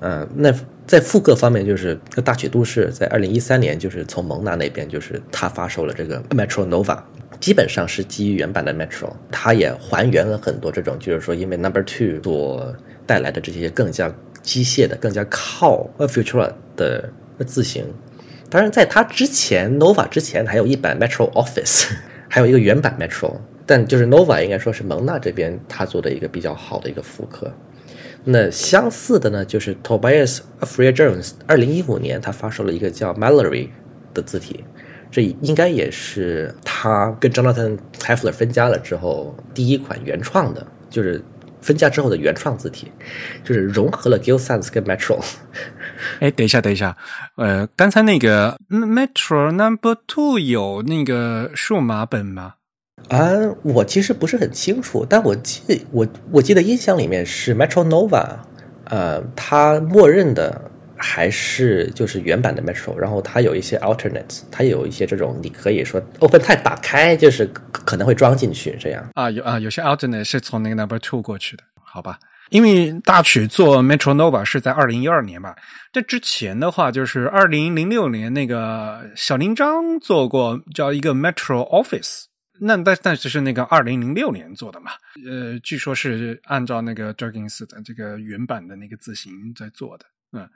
[0.00, 0.50] 嗯、 那
[0.86, 6.98] 在复刻方面，就是大曲都市在二零一三年，就是从蒙娜那边，就是他发售了这个 Metro Nova。
[7.38, 12.76] 基本上是基于原版的 Metro，它也还原了很多这种，就是说因为 Number Two 所
[13.10, 14.08] 带来的这些更加
[14.40, 17.10] 机械的、更加靠 Futura 的
[17.44, 17.84] 字形。
[18.48, 21.88] 当然，在它之前，Nova 之前还有一版 Metro Office，
[22.30, 23.34] 还有一个原版 Metro，
[23.66, 27.52] 但就是 Nova 应该说是蒙娜这边他做的一个比较好的一个复刻。
[28.22, 33.70] 那相似的呢，就是 Tobias f r e e Jones 二零一五年他发售了一个叫 Mallory
[34.14, 34.64] 的字体，
[35.10, 41.22] 这应该也是他跟 Jonathan Heffler 分家了之后第一款原创的，就是
[41.60, 42.90] 分家之后的原创字体，
[43.44, 45.18] 就是融合了 Gill Sans 跟 Metro。
[46.20, 46.96] 哎，等一下，等一下，
[47.36, 52.54] 呃，刚才那个嗯 Metro Number Two 有那个数码本吗？
[53.08, 53.30] 啊，
[53.62, 58.26] 我其实不是很清楚，但我记我我记得印象里面是 Metro Nova，
[58.84, 60.69] 呃，它默认的
[61.02, 72.18] 还是就是原版的 Metro，然后它有一些 alternates，它有一些这种你可以说 OpenType 打开就是可能会装进去这样啊，有啊，有些 alternate 是从那个 Number Two 过去的，好吧？
[72.50, 75.56] 因为大曲做 Metro Nova 是在二零一二年吧，
[75.92, 82.24] 这之前的话就是二零零六年那个小林章做过叫一个 Metro Office，
[82.60, 84.90] 那但但是是那个二零零六年做的嘛，
[85.26, 90.46] 呃，据说是按照那个 Jorgens 的这个原版的那个字形在做的，嗯。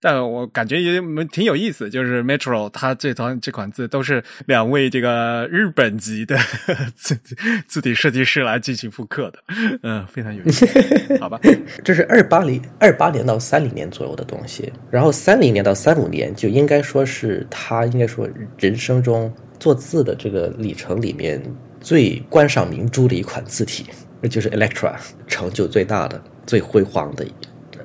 [0.00, 1.00] 但我感觉也
[1.32, 6.36] 挺有意思，就是 Metro 它这套这款字都是两位这个日本籍的
[6.94, 7.18] 字
[7.66, 9.38] 字体设计师来进行复刻的，
[9.82, 10.66] 嗯，非常有意思。
[11.18, 11.40] 好吧，
[11.84, 21.42] 这是二八零二八年到三零年左右的东西，然后三零年到三五年就应该说是他应该说人生中做字的这个里程里面
[21.80, 23.86] 最观赏明珠的一款字体，
[24.20, 24.94] 那就是 Electra，
[25.26, 27.26] 成就最大的、最辉煌的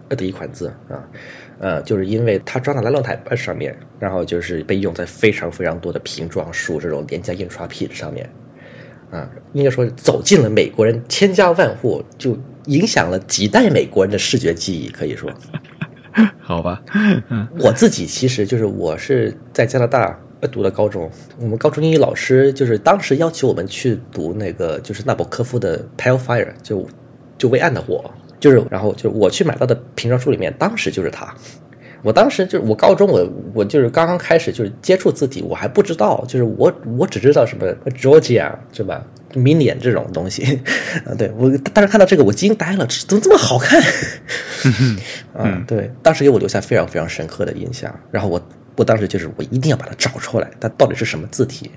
[0.10, 1.02] 的一款字啊。
[1.59, 8.29] 呃，就是因为它装在 Linotype 上面，然后就是被用在非常非常多的瓶装书这种廉价印刷品上面，
[9.11, 15.31] 啊，应该说走进了美国人千家万户，就影响了几代美国人的视觉记忆，可以说。
[16.39, 16.79] 好吧，
[17.59, 20.19] 我自己其实就是我是在加拿大
[20.51, 26.85] 读的高中，我们高中英语老师就是当时要求我们去读那个就是纳博科夫的 Pale Fire，就
[27.37, 28.11] 就微暗的火。
[28.43, 31.34] 就是，然后就是我去买到的瓶装书里面，当时就是它。
[32.01, 39.01] 我当时就是我高中，我我就是刚刚开始就是接触字体，我还不知道，就是我我只知道什么 Georgia 是吧
[39.34, 40.60] ，Minion 这种东西。
[41.08, 43.82] 啊，对我当时看到这个我惊呆了，怎么这么好看？
[45.39, 47.97] 嗯，对，当时给我留下非常非常深刻的印象。
[48.12, 48.41] 然后我
[48.75, 51.71] 我当时就是我一定要把它找出来，它到底是什么字体？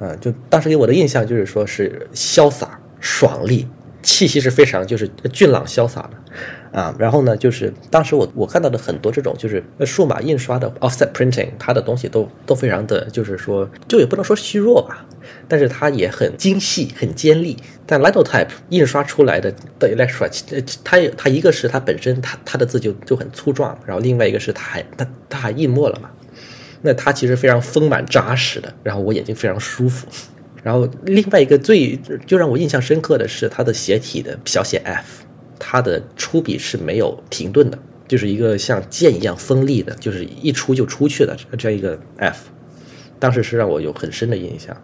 [0.00, 3.68] 嗯，就当时给我的印象就是说是潇洒爽利。
[4.02, 15.04] 气息是非常就是俊朗潇洒的，啊，然后呢，就是当时我我看到的很多这种就是数码印刷的 offset printing，它的东西都都非常的就是说，就也不能说虚弱吧，
[15.46, 17.56] 但是它也很精细、很尖利。
[17.86, 20.28] 但 Linotype 印刷出来的的 Electra，
[20.84, 26.10] 它它一个是它本身它它的字就就很粗壮，然后另外一个是它还它它还印墨了嘛，
[26.82, 30.06] 那它其实非常丰满扎实的，然后我眼睛非常舒服。
[30.62, 31.96] 然后另外一个最
[32.26, 35.24] 就让我印象深刻的是它的斜体的小写 f，
[35.58, 42.50] 它的出笔是没有停顿的，就是一个像剑一样锋利的，就是一出就出去的这样一个 f，
[43.18, 44.76] 当时是让我有很深的印象。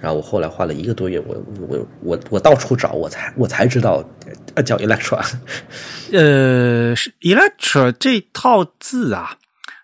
[0.00, 1.36] 然后我后来花了一个多月，我
[1.68, 4.02] 我我我到处找，我才我才知道
[4.64, 5.24] 叫 Electra。
[6.10, 9.36] 呃，是 Electra 这套字啊，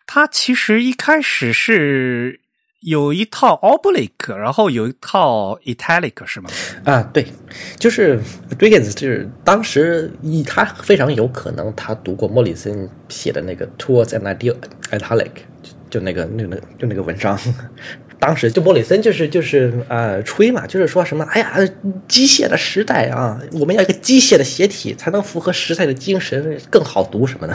[0.07, 2.41] 它其实一开始是。
[2.81, 6.51] 有一套 oblique，然后有一套 italic，是吗？
[6.85, 7.27] 啊，对，
[7.79, 8.21] 就是
[8.59, 14.55] d r i g g i n s 就是当时以他非常有可能他读过莫里森写的那个 towards an ideal
[14.91, 15.31] italic，
[15.91, 17.39] 就那个那个就那个文章。
[18.19, 21.59] 当时就莫里森就是就是呃吹嘛，就是说什么哎呀
[22.09, 27.55] 机械的时代啊，我们要一个机械的斜体才能符合时代的精神，更好读什么的，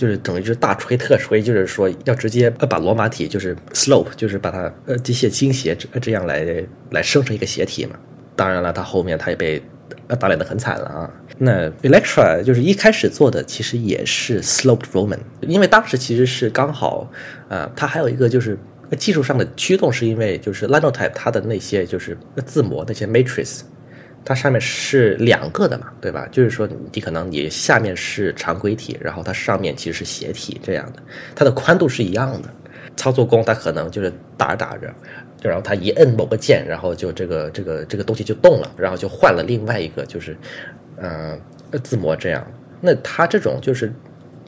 [0.00, 7.96] 就是等于就是大吹特吹，就是说要直接把罗马体就是 slope，就是把它呃机械倾斜这这样来来生成一个斜体嘛。
[8.34, 9.62] 当然了，他后面他也被
[10.06, 11.10] 呃打脸的很惨了啊。
[11.36, 17.06] 那 Electra 就是一开始做的其实也是 sloped Roman，因为当时其实是刚好
[17.50, 18.58] 啊，它还有一个就是。
[18.98, 23.60] 技术上的驱动是因为就是 Linotype 它的那些就是字模那些 matrix，
[24.24, 26.28] 它上面是两个的嘛，对吧？
[26.30, 31.02] 就是说你可能你下面是常规体，然后它上面其实是斜体这样的，
[31.34, 32.48] 它的宽度是一样的。
[32.96, 34.92] 操作工它可能就是打着打着，
[35.42, 40.36] 然后它一摁某个键，然后就这个这个这个东西就动了，然后就换了另外一个就是
[40.98, 41.40] 嗯
[41.82, 42.46] 字模这样。
[42.80, 43.92] 那它这种就是。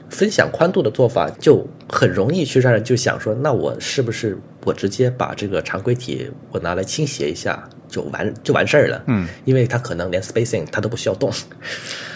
[0.09, 9.03] 分享宽度的做法就很容易去让人就想说，那我是不是我直接把这个常规体我拿来倾斜一下就完就完事儿了？
[9.07, 11.31] 嗯，因为它可能连 spacing 它都不需要动。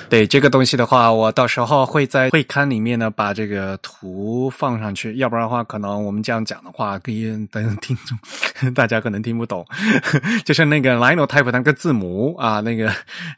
[0.10, 9.65] 对这个东西的话，我到时候会在会刊里面呢把这个图放上去，要不然的话，可能我们这样讲的话，可以等听众大家可能听不懂。
[10.46, 12.89] 就是那个 Linotype 那个字母啊，那个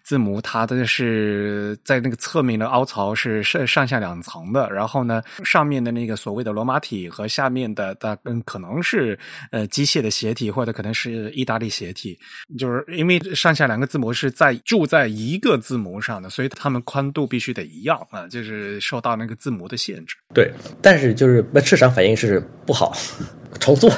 [0.04, 9.18] 字母它的是在那个侧面的凹槽是上上下两层的，然后呢，上面的那个所谓的罗马体和下面的大嗯可能是
[9.52, 12.18] 呃机械的斜体或者可能是意大利斜体，
[12.60, 16.50] 就是因为上下两个字母是在住在一个字母上的，所以。
[16.62, 20.18] 它们宽度必须得一样啊，就是受到那个字母的限制。
[20.34, 20.52] 对，
[20.82, 22.94] 但是就是那市场反应是不好，
[23.62, 23.90] 重做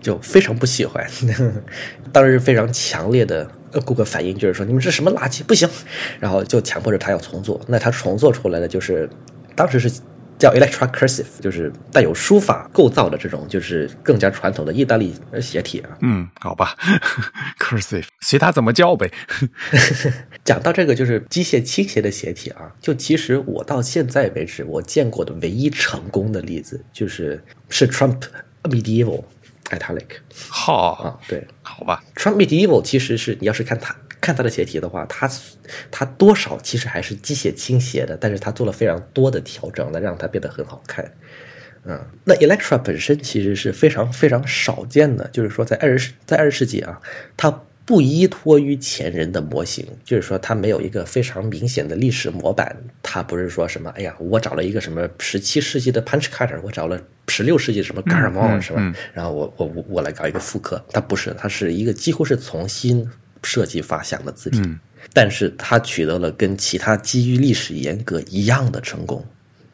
[0.00, 1.06] 就非常不喜欢。
[2.10, 3.48] 当时非常强烈的
[3.86, 5.44] 顾客反应就是说：“你们这什么垃圾？
[5.44, 5.68] 不行！”
[6.18, 7.60] 然后就强迫着他要重做。
[7.68, 9.08] 那他重做出来的就是，
[9.54, 9.88] 当时是
[10.42, 15.90] 叫 Electra Cursive，就是带有书法构造的这种，就是更加传统的意大利写体啊。
[16.00, 16.74] 嗯，好吧，
[17.60, 19.08] cursive，随他怎么叫呗。
[20.42, 28.20] 讲到这个就是机械倾斜的写体啊，就其实我到现在为止我见过的唯一成功的例子，就是是 Trump
[28.64, 29.22] Medieval
[29.70, 30.06] Italic
[30.48, 35.30] 好啊，对好吧，，Trump Medieval 其实是你要是看它看它的写体的话，它
[35.90, 41.12] 它多少其实还是机械倾斜的，但是它做了非常多的调整，来让它变得很好看。
[41.84, 47.00] 嗯，那 Electra 本身其实是非常非常少见的，就是说在二十在二十世纪啊，
[47.36, 47.50] 它
[47.84, 56.96] 不依托于前人的模型，就是说它没有一个非常明显的历史模板，它不是说什么，哎呀，我找了一个什么十七世纪的 Punch cutter，我找了
[57.26, 58.94] 十六世纪什么 g a r m o n 是吧？
[59.12, 63.04] 然后我我我我来搞一个复刻，它不是，它是一个几乎是重新
[63.42, 64.60] 设计发想的字体，
[65.12, 69.24] 但是它取得了跟其他基于历史严格一样的成功，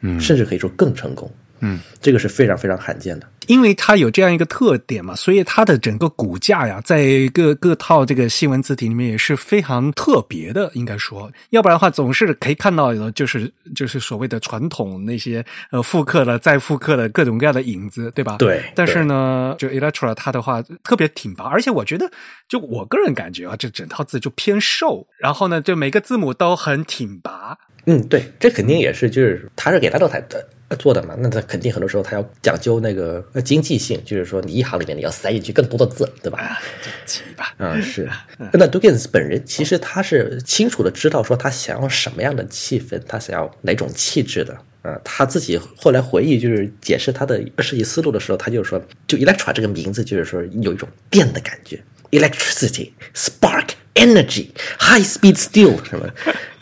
[0.01, 1.31] 嗯，甚至可以说更成功。
[1.61, 3.27] 嗯，这个是非常非常罕见的。
[3.49, 18.35] 因为它有这样一个特点嘛，所以它的整个骨架呀，在各各套这个新闻字体里面也是非常特别的，应该说，要不然的话，总是可以看到的就是就是所谓的传统那些呃复刻了再复刻的各种各样的影子，对吧？
[18.37, 22.07] 对但是呢，就 Electra 它的话特别挺拔，而且我觉得，
[22.47, 30.47] 就我个人感觉啊，这整套字就偏瘦，然后呢，就每个字母都很挺拔，嗯，对，这肯定也是，就是他是给大头台的
[30.77, 36.59] 做的嘛，那他肯定很多时候他要讲究那个呃经济性，就是说你一行里面你要塞进去更多的字，对吧？
[37.05, 37.53] 奇吧？
[37.57, 38.09] 啊，是。
[38.53, 44.57] 那 Dugins 本人其实他是清楚的知道说他想要什么样的气氛，他想要哪种气质的。
[44.81, 51.77] 啊，他自己后来回忆，就是解释他的设计思路的时候，他就说，就 Electra 这个名字，就是说有一种电的感觉
[52.11, 54.47] ，electricity、spark、energy、
[54.79, 56.09] high speed steel 什么，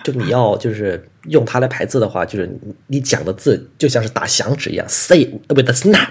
[0.03, 2.49] 就你要就是用它来排字的话，就是
[2.87, 6.09] 你讲的字就像是打响指一样，say with a snap，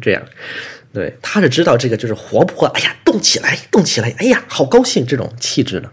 [0.00, 0.22] 这样。
[0.92, 5.90] 对，他是知道这个就是活泼，哎呀，动起来，动起来，哎呀，好高兴这种气质的。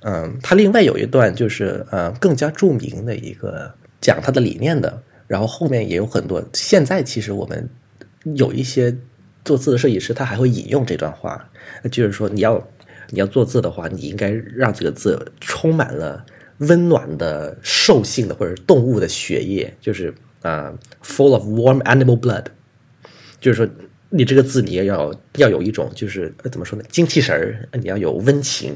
[0.00, 6.44] 嗯，他另外有一段就是呃更加著名的一个讲他的理念的，然后后面也有很多。
[6.52, 7.68] 现在其实我们
[8.34, 8.96] 有一些
[9.44, 11.48] 做字的设计师，他还会引用这段话，
[11.92, 12.68] 就是说你要
[13.10, 16.24] 你要做字的话，你应该让这个字充满了
[16.58, 22.44] 温暖的兽性的或者动物的血液，就是啊、f u l l of warm animal blood，
[23.40, 23.68] 就是说。
[24.08, 28.72] 你这个字你也要要有一种就是呃怎么说呢精气神儿，你要有温情，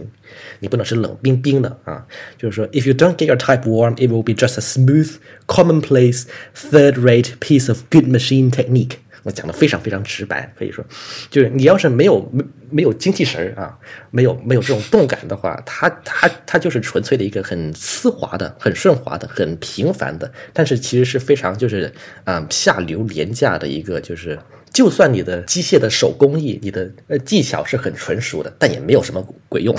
[0.59, 2.05] 你不能是冷冰冰的啊。
[2.37, 5.09] 就是说，if you don't get your type warm, it will be just a smooth,
[5.47, 8.97] commonplace, third-rate piece of good machine technique。
[9.23, 10.85] 我讲的非常非常直白，可以说，
[11.31, 13.79] 就是你要是没有没没有精气神儿啊，
[14.11, 21.93] 没有没有这种动感的话，它它它就是纯粹的一个很丝滑的、很顺滑的、很平凡的，但是其实是非常就是
[22.25, 24.39] 啊、下流廉价的一个就是。
[24.73, 29.77] 就算你的机械的手工艺，你的呃技巧是很纯熟的，但也没有什么鬼用。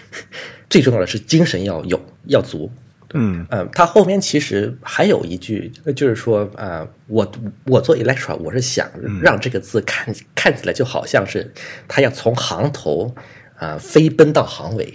[0.70, 2.72] 最重要的是精神要有要足。
[3.14, 7.32] 嗯嗯，他后面其实还有一句，呃就是说啊、呃我
[7.66, 8.90] 我做 Electra，我是想
[9.22, 11.52] 让这个字看、看起来就好像是
[11.86, 13.14] 他要从行头
[13.56, 14.94] 啊、飞奔到行尾，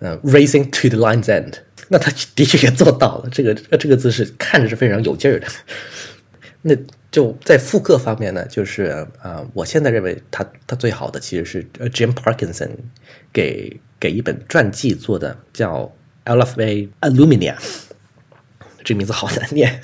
[0.00, 1.54] 呃，racing to the line's end。
[1.88, 5.46] 那他的确也做到了，这个这个字是看着是非常有劲儿的。
[6.62, 6.74] 那
[7.10, 12.70] 就在复刻方面呢，就是啊、呃我现在认为他他最好的其实是呃 Jim Parkinson
[13.32, 15.90] 给给一本传记做的，叫
[16.24, 17.54] LFA Alumnia，
[18.84, 19.80] 这名字好难念。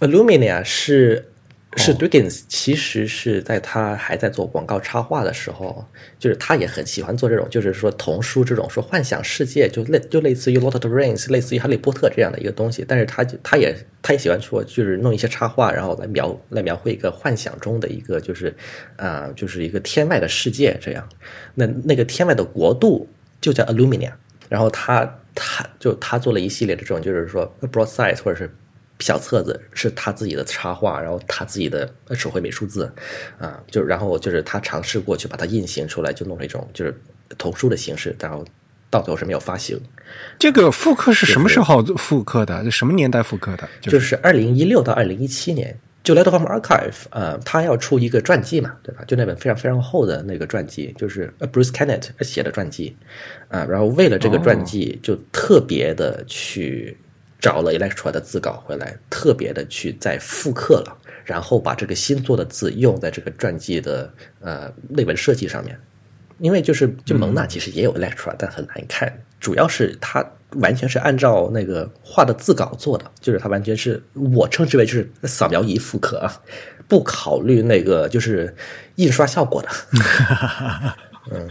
[0.00, 1.30] ，aluminia 是
[1.76, 5.84] 是 Dickens，其实是在他还在做广告插画的时候，
[6.18, 12.84] 就是他也很喜欢做这种，就是说童书这种说幻想世界，就类就类似于 Lord of the Rings，类似于哈利波特这样的一个东西。
[12.86, 18.54] 但是他就他也他也喜欢说，就是弄一些插画，然后来描来描绘一个幻想中的一个就是
[18.96, 21.08] 啊、就是一个天外的世界这样。
[21.54, 23.08] 那那个天外的国度
[23.40, 24.12] 就叫 aluminia
[24.48, 28.52] 然后他他就他做了一系列的这种，就是说 broadside 或者是
[28.98, 32.92] 小册子，是他自己的插画，然后他自己的手绘美术字，
[33.38, 37.00] 啊，就然后就是他尝试过去把它印行出来，就弄了一种就是
[37.38, 38.44] 童书的形式，然后
[38.90, 39.80] 到最后是没有发行，
[40.38, 42.64] 这个复刻是什么时候复刻的？
[42.64, 43.68] 就什么年代复刻的？
[43.80, 45.78] 就就是二零一六到二零一七年。
[46.02, 49.04] 就 Letter from Archive，呃，他要出一个传记嘛，对吧？
[49.06, 52.96] 就那本非常非常厚的那个传记，就是呃 Bruce Kennett 写的传记，
[53.48, 56.96] 啊、然后为了这个传记，就特别的去
[57.40, 65.78] 找了 Electra 的字稿回来，特别的去再复刻了，然后把这个新做的字用在这个传记的呃内文设计上面。
[66.38, 70.24] 因为就是就蒙娜其实也有 Electra，但很难看，主要是它
[70.56, 76.40] 完全是按照那个画的字稿做的，就是它完全是我称之为就是扫描仪复刻啊，
[76.88, 78.54] 不考虑那个就是
[78.96, 79.68] 印刷效果的。
[81.30, 81.46] 嗯，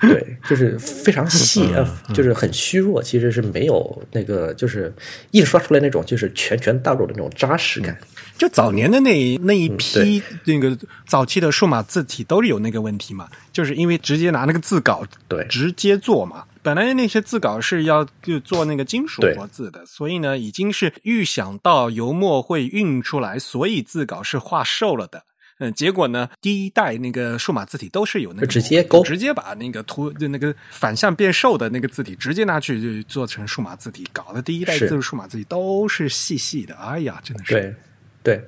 [0.00, 4.92] 对，就是非常细，呃，就是很虚弱，其实是没有那个就是
[5.30, 7.96] 印刷出来那种就是拳拳到肉的那种扎实感。
[8.36, 10.76] 就早年的那那一批那个
[11.06, 16.44] 早期的数码字体都是有那个问题嘛，就是因为直接拿那个字稿对直接做嘛。
[16.62, 25.24] 本来那些字稿是要就做那个金属活字的，所以呢，已经是预想到油墨会运出来，所以字稿是画瘦了的。
[25.60, 36.74] 嗯，结果呢，第一代那个数码字体都是有那个直接勾，直接把那个图就那个反向变瘦的那个字体直接拿去就做成数码字体，搞的第一代字数码字体都是细细的。
[36.76, 37.74] 哎呀，真的是对。
[38.20, 38.44] 对，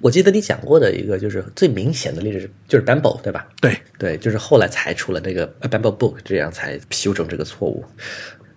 [0.00, 3.46] 我记得你讲过的一个就是最明显的例子，就是 Bamboo，对吧？
[3.60, 7.84] 对对，就是后来才出了那个 Bamboo Book，这样才修正这个错误。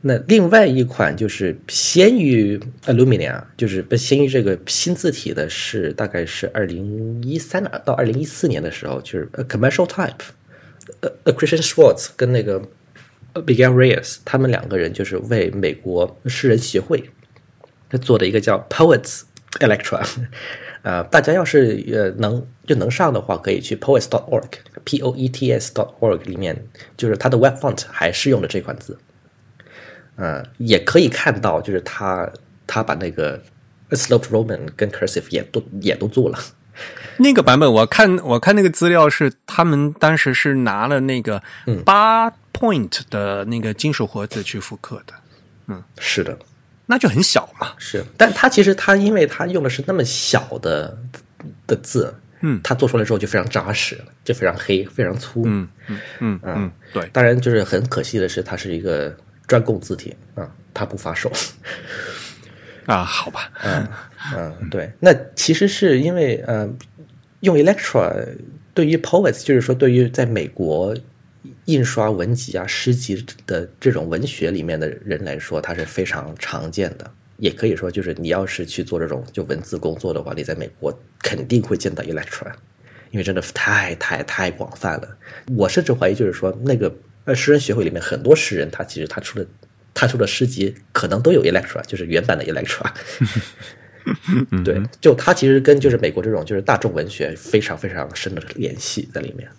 [0.06, 10.12] 那另外一款就是先于 Illumina，就是先于这个新字体的是大概是二零一三到二零一四年的时候，就是 Commercial Type，
[11.02, 12.62] 呃，Christian Schwartz 跟那个
[13.34, 17.10] Miguel Reyes，他们两个人就是为美国诗人协会
[18.02, 19.22] 做的一个叫 Poets
[19.60, 20.06] Electra。
[20.84, 26.56] 呃，大家要是呃能就能上的话，可以去 poets.org，p o e t s dot org 里面，
[26.96, 28.98] 就是它的 web font 还是用的这款字。
[30.18, 32.30] 嗯，也可以看到，就是他
[32.68, 33.42] 他把那个
[33.90, 36.38] sloped Roman 跟 cursive 也都也都做了。
[37.18, 41.42] 那个版本我看我看那个资料是他们当时是拿了那个
[41.86, 45.14] 八 point 的那个金属活字去复刻的。
[45.68, 46.38] 嗯，是的。
[46.86, 50.98] 那就很小嘛，是，但他其实他因为他用的是那么小的
[51.66, 57.10] 的字，嗯，他做出来之后就非常扎实，就非常黑，非常粗，嗯嗯嗯嗯，对。
[57.14, 59.16] 当然，就是很可惜的是，它是一个
[59.48, 61.32] 专供字体啊，它不发售
[62.86, 63.88] 啊，好吧，嗯
[64.36, 64.92] 嗯，对。
[65.00, 66.70] 那其实是因为呃，
[67.40, 68.12] 用 Electra
[68.74, 70.96] 对于 Poets，就是说对于在美国。
[71.66, 77.10] 印刷文集啊、诗集的这种文学里面的人来说，它是非常常见的。
[77.38, 82.52] 也可以说，就是你要是去做这种就文字工作的话，你在美国肯定会见到 Electra，
[83.12, 85.18] 因为真的太太太广泛了。
[85.58, 86.94] 我甚至怀疑，就是说那个
[87.26, 89.48] 呃诗人学会里面很多诗人，他其实他出的
[89.94, 92.90] 他出的诗集可能都有 Electra，就是原版的 Electra。
[94.64, 99.50] 对，就他其实跟就是美国这种就是大众文学非常非常深的联系在里面。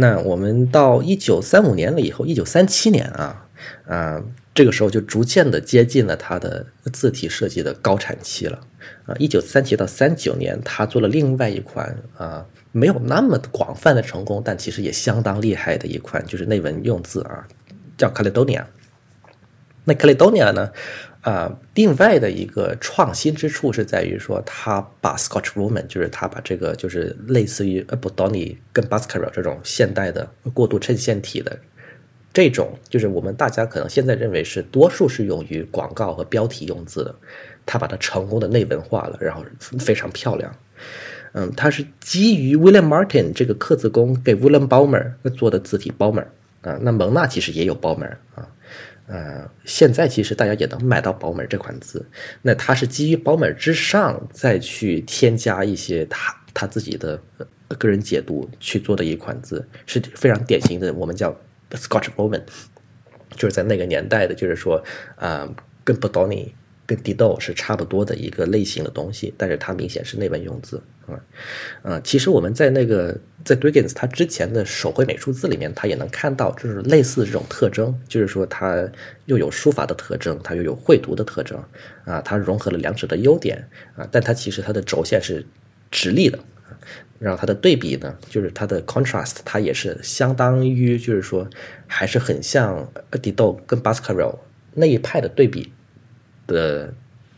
[0.00, 3.48] 那我们到一九三五年了以后，一九三七年啊，
[3.88, 4.22] 啊，
[4.54, 8.60] 这个时候就逐渐的接近了他的字体设计的高产期了
[9.06, 9.14] 啊。
[9.18, 17.48] 一九三七到三九年，他做了另外一款啊，没有那么广泛的成功，但其实也相当厉害的一款，就是内文用字啊，
[17.96, 18.66] 叫 Caledonia。
[19.82, 20.70] 那 Caledonia 呢？
[21.28, 31.58] 啊，另外的一个创新之处是在于说，他把 Scotch Roman，就是他把这个就是类似于 Abodoni 跟 Baskerville 这种现代的过渡衬线体的
[32.32, 37.14] 这种，就是我们大家可能现在认为是多数是用于广告和标题用字的，
[37.66, 39.44] 他把它成功的内文化了，然后
[39.78, 40.50] 非常漂亮。
[41.32, 46.24] 嗯，它是基于 William Martin 这个刻字工给 William Balmer 做的字体 Balmer
[46.62, 48.48] 啊，那蒙娜其实也有 Balmer 啊。
[49.08, 52.06] 呃，现在其实大家也能买到宝美这款字，
[52.42, 57.20] 那它是基于宝美之上再去添加一些他他自己的
[57.78, 61.34] 个人解读去做的一款字，是非常典型的，我们叫
[61.72, 62.42] Scotch Roman，
[63.30, 64.84] 就是在那个年代的，就是说
[65.16, 65.48] 呃，
[65.82, 66.52] 跟 Bodoni。
[66.88, 71.20] 跟 Dido 是差不多的一个类型的东西，但是它明显是内文用字啊，
[71.82, 73.14] 呃，其实我们在那个
[73.44, 78.90] 在 Dugans 它之前的手绘美术字里面，它也能看到，就是类似这种特征，就是说它
[79.26, 81.62] 又有书法的特征，它又有绘图的特征
[82.06, 85.44] 啊，它融合了两者的优点啊，但它其实它的轴线是
[85.90, 86.38] 直立的，
[87.18, 91.46] 然后它的对比呢，就是它的 contrast，它也是相当于就是说
[91.86, 94.38] 还是很像 Dido 跟 Baskerville
[94.72, 95.70] 那一派的对比。
[96.48, 96.92] 的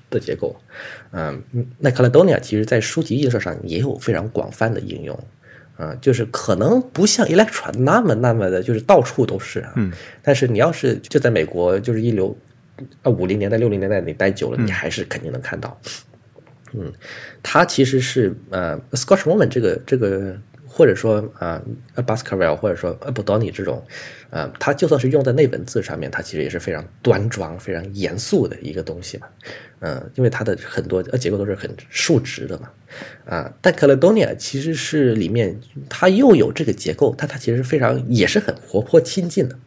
[0.09, 0.57] 的结构，
[1.13, 1.43] 嗯，
[1.79, 5.25] 那 Caledonia 其实在书籍印刷上也有非常广泛的应用，
[5.77, 9.93] 啊，就是可能不像 Electra 那么那么的，就是到处都是，嗯，
[10.23, 12.35] 但是你要是就在美国，就是一流
[13.03, 15.79] 啊五零年代六零年代你待久了，你还是肯定能看到，
[16.73, 16.91] 嗯，
[17.43, 20.35] 它其实是呃 Scotch Woman 这个这个。
[20.73, 21.61] 或者说啊
[21.97, 23.85] ，Baskerville，或者说 Abodoni 这种，
[24.31, 29.27] 呃，它就算是用在那文字上面，它其实也是非常端庄、非常严肃的一个东西嘛。
[29.81, 32.71] 嗯，因为它的很多呃结构都是很竖直的嘛。
[33.27, 35.59] 啊，但 Caledonia 其实是里面
[35.89, 39.59] 它又有这个结构，但它其实非常也是很活泼亲近的。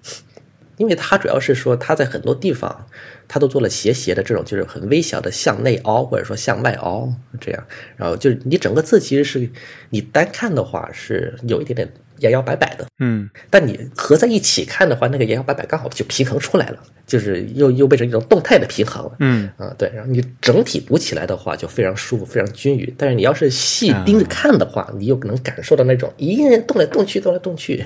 [0.77, 2.87] 因为它主要是说它在很多地方，
[3.27, 7.63] 它都做了斜斜的这种，就是很微小的向内凹或者说向外凹这样，
[7.95, 9.49] 然后就是你整个字其实是
[9.89, 19.11] 你单看的话是有一点点摇摇摆摆的，嗯但你合在一起看的话，那个摇摇摆摆刚好就平衡出来了，就是又又变成一种动态的平衡了。
[19.19, 22.93] 嗯啊，对，然后你整体读起来的话就非常舒服，非常均匀。
[22.97, 27.83] 但是你要是细盯着看的话，你又能感受到那种咦动来动去，动来动去。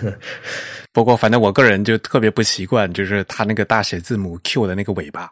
[0.97, 5.29] 不过反正我个人就特别不习惯，就是它那个大写字母 Q 的那个尾巴，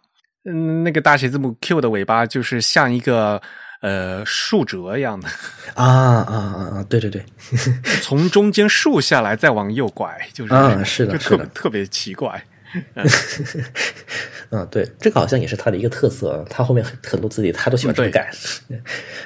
[0.47, 3.41] 嗯，那个大写字母 Q 的尾巴就是像一个
[3.81, 5.27] 呃竖折一样的，
[5.73, 6.85] 啊啊啊啊！
[6.87, 7.25] 对对对，
[8.03, 12.39] 从中间竖下来再往右拐，就是啊是的就是特的特别奇怪。
[14.51, 16.45] 嗯，对，这个好像也是他的一个特色。
[16.47, 18.31] 他后面很很多字体，他都喜欢这么对改。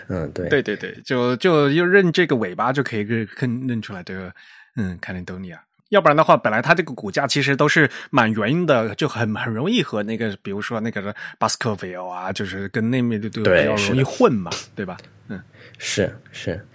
[0.08, 4.32] 嗯，对，对对对，就就就认这个尾巴就可以认认认出来这个
[4.78, 5.60] 嗯卡林多尼亚。
[5.90, 14.98] 要不然的话，本来它这个股价其实都是蛮圆的，就很很容易和那个，比如说那个巴斯克维尔啊，就是跟那面就就比较容易混嘛，对吧？
[15.28, 15.42] 嗯，
[15.78, 16.66] 是是。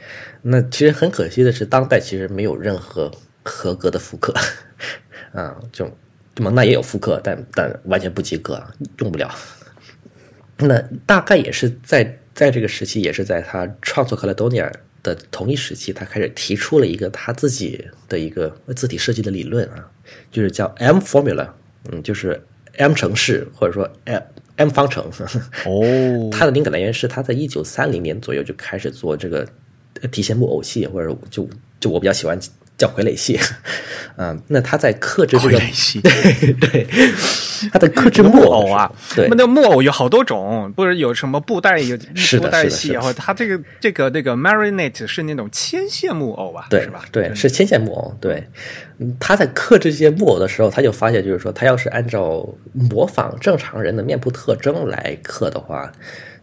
[0.42, 3.10] 那其实很可惜的是，当代其实没有任何
[3.42, 4.34] 合格的复刻
[5.32, 5.90] 啊，就
[6.38, 8.62] 蒙娜也有复刻，但但完全不及格，
[8.98, 9.32] 用不了。
[10.56, 14.70] 那大概也是在在这个时期，也是在他创作克莱多尼亚
[15.04, 19.88] 的同一时期，他开始提出了一个他自己的一个字体设计的理论啊，
[20.32, 21.48] 就是叫 M formula，
[21.92, 22.42] 嗯，就是
[22.78, 24.22] M 程式或者说 M
[24.56, 25.04] M 方程。
[25.66, 29.46] 哦，他的灵感来源是他在一九三零年左右就开始做这个
[30.00, 31.48] 呃提线木偶戏，或者就
[31.78, 32.36] 就我比较喜欢
[32.84, 33.40] 叫傀儡戏，
[34.16, 35.58] 嗯， 那他在克制这个
[36.60, 36.86] 对，
[37.72, 39.26] 他在克制木木偶啊，对。
[39.28, 47.04] 那，木偶有好多种，不是有什么布袋有是布袋戏然后他这个这个那个 marionette 是那种牵线木偶吧，对是吧？
[47.10, 48.14] 对，是牵线木偶。
[48.20, 48.44] 对，
[48.98, 55.90] 嗯他在克制这些木偶的时候，他就发现，就是说，他要是按照模仿正常人的面部特征来刻的话，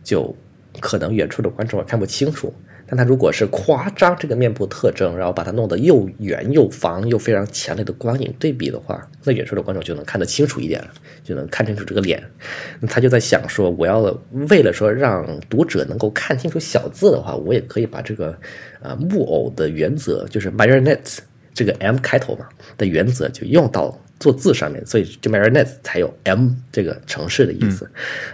[0.03, 0.35] 就
[0.79, 2.51] 可能远处的观众看不清楚。
[2.93, 10.89] 但他如果是夸张这个面部特征，然后把它弄得又圆又方又非常强烈的光影对比的话，那远处的观众就能看得清楚一点了，
[11.23, 12.21] 就能看清楚这个脸。
[12.81, 14.01] 那他就在想说，我要
[14.49, 18.37] 为了说让读者能够看清楚小字的话，我也可以把这个
[18.81, 21.19] 呃木偶的原则，就是 marionette
[21.53, 22.45] 这个 M 开头嘛
[22.77, 27.89] 的原则，就用到做字上面，所以这 marionette 才有 M 这个城市的意思。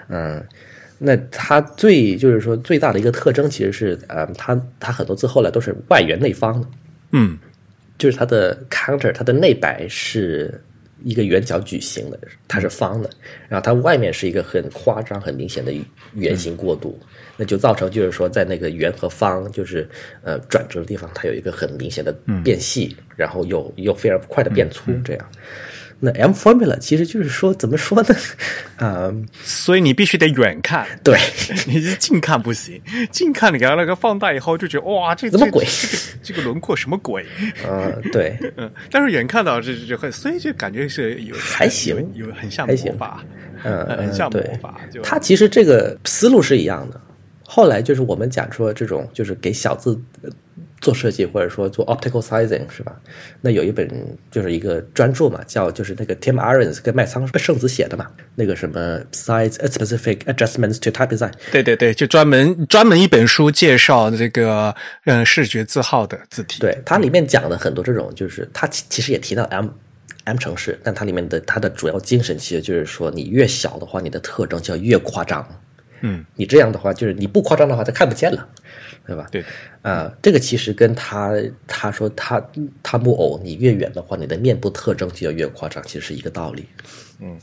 [0.10, 0.44] 嗯
[0.98, 6.68] 那它最就是说最大的一个特征，其实是呃，它它很多字后来都是外圆内方的，
[7.12, 7.38] 嗯。
[8.00, 10.54] 就是它的 counter，它的内白是
[11.04, 13.10] 一个圆角矩形的，它是方的，
[13.50, 15.74] 然后它外面是一个很夸张、很明显的
[16.14, 17.00] 圆形过渡，
[17.36, 19.90] 那就造成就是说在那个圆和方就是
[20.22, 25.26] 呃转折的地方，它有一个很明显的变细，然后又又非常快的变粗，这样。
[26.00, 28.10] 那 M formula 其实就是说怎么说呢？
[28.78, 29.12] 啊、
[29.44, 31.18] 所以你必须得远看，对，
[31.66, 32.80] 你是近看不行，
[33.12, 37.26] 近看你给它那个放大以后就觉得哇，这这什么鬼这个这个轮廓什么鬼？
[37.68, 43.24] 啊、对，嗯，但是远看到这这很，所以就感觉是有还行有有很像魔法，
[43.64, 44.80] 嗯，很像魔对法。
[44.92, 47.02] 就它其实这个思路是一样的。
[47.50, 50.30] 后来就是我们讲说这种就是给小字呃
[50.80, 52.96] 做设计，或者说做 optical sizing 是吧？
[53.42, 53.90] 那有一本
[54.30, 61.32] 就是一个专著嘛，叫就是那个 Tim Irons 跟麦仓圣子写的嘛，那个什么 size specific adjustments to type design。
[61.52, 64.74] 对对对，就专门专门一本书介绍这个
[65.06, 66.60] 嗯视觉字号的字体。
[66.60, 69.70] 对，它里面讲的很多这种，就是它其其实也提到 M
[70.26, 75.48] M 城市，但它里面的它的主要精神其实就是说，你越小的话，你的特征就要越夸张。
[76.02, 78.48] 嗯，你这样的话，就是你不夸张的话，它看不见了，
[79.08, 79.26] 对吧？
[79.32, 79.44] 对，
[79.82, 81.34] 啊、这个其实跟他
[81.66, 82.46] 他说他
[82.84, 86.68] 他木偶，你越远的话，你的面部特征就要越夸张，其实是一个道理。
[87.22, 87.40] 嗯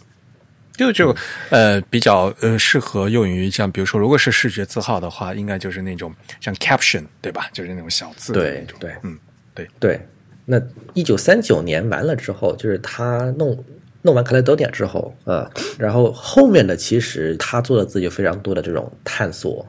[0.76, 1.16] 就就
[1.50, 7.48] 呃比较呃适合用于像比如说，如果是视觉字号的话，应该就是那种像 caption 对吧？
[7.52, 8.76] 就是那种小字种。
[8.80, 9.16] 对嗯，
[9.54, 10.00] 对，对，
[10.44, 10.60] 那
[10.92, 13.64] 一九三九年完了之后，就是他弄
[14.02, 15.48] 弄完克莱多尼亚之后，呃，
[15.78, 19.64] 然后后面的其实他做的字有非常多的这种探索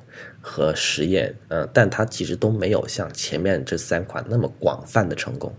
[0.47, 5.51] 和实验，呃，但它其实都没有像前面这三款那么广泛的成功。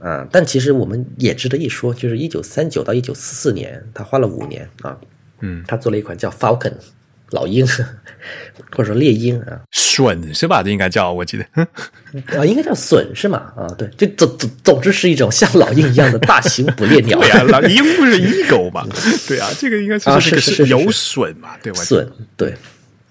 [0.00, 4.98] 啊、但其实我们也值得一说，就是一九三九到一九四四年，他花了五年啊，
[5.40, 6.72] 嗯，他做了一款叫 Falcon
[7.30, 7.64] 老鹰，
[8.72, 10.60] 或者说猎鹰啊，隼是吧？
[10.60, 11.44] 这应该叫我记得。
[12.36, 13.52] 啊，应该叫隼是吗？
[13.56, 17.18] 啊，对，就总总总之是一种像老鹰一样的大型捕猎鸟。
[17.22, 18.84] 对啊，老鹰不是 eagle 嘛？
[19.28, 21.56] 对啊，这个应该啊是这个是是是是有隼嘛？
[21.62, 21.80] 对吧？
[21.84, 22.54] 隼对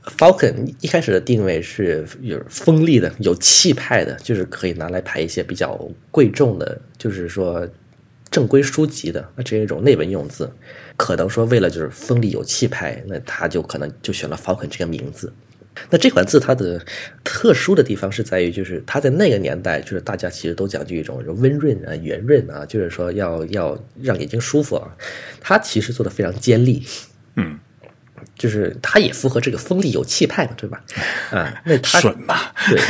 [0.05, 5.79] ，Falcon 一开始的定位是有锋利的、有气派的，就是可以拿来排一些比较
[6.09, 7.67] 贵重的，就是说
[8.29, 10.51] 正规书籍的，那这样一种内文用字，
[10.95, 15.31] 可能说为了就是锋利有气派，那他就可能就选了 Falcon 这个名字。
[15.89, 16.83] 那这款字它的
[17.23, 24.93] 特殊的地方是在于，就是它在那个年代，就是大家其实都讲究一种温润啊、圆润啊，就是说要要让眼睛舒服啊。
[25.39, 26.83] 它其实做的非常尖利，
[27.37, 27.57] 嗯，
[28.41, 30.83] 就是它也符合这个锋利有气派嘛，对吧？
[31.29, 32.35] 啊， 那它顺嘛，
[32.67, 32.81] 对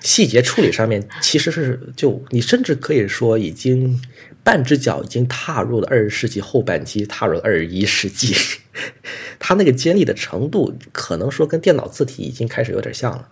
[0.00, 4.02] 细节处理上面其实是就你甚至可以说已经
[4.42, 8.34] 半只脚已经踏入了二十世纪后半期，踏入了二十一世纪。
[9.38, 13.28] 它那个尖利的程度，可能说跟电脑字体已经开始有点像了，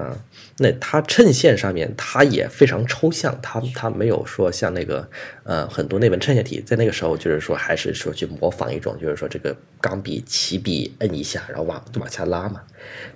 [0.00, 0.16] 啊，
[0.58, 5.08] 那它衬线上面它也非常抽象，它它没有说像那个
[5.44, 12.62] 呃很多那本衬线体在那个时候就是说还是说去模仿一种就是说这个钢笔起笔摁一下然后往往下拉嘛，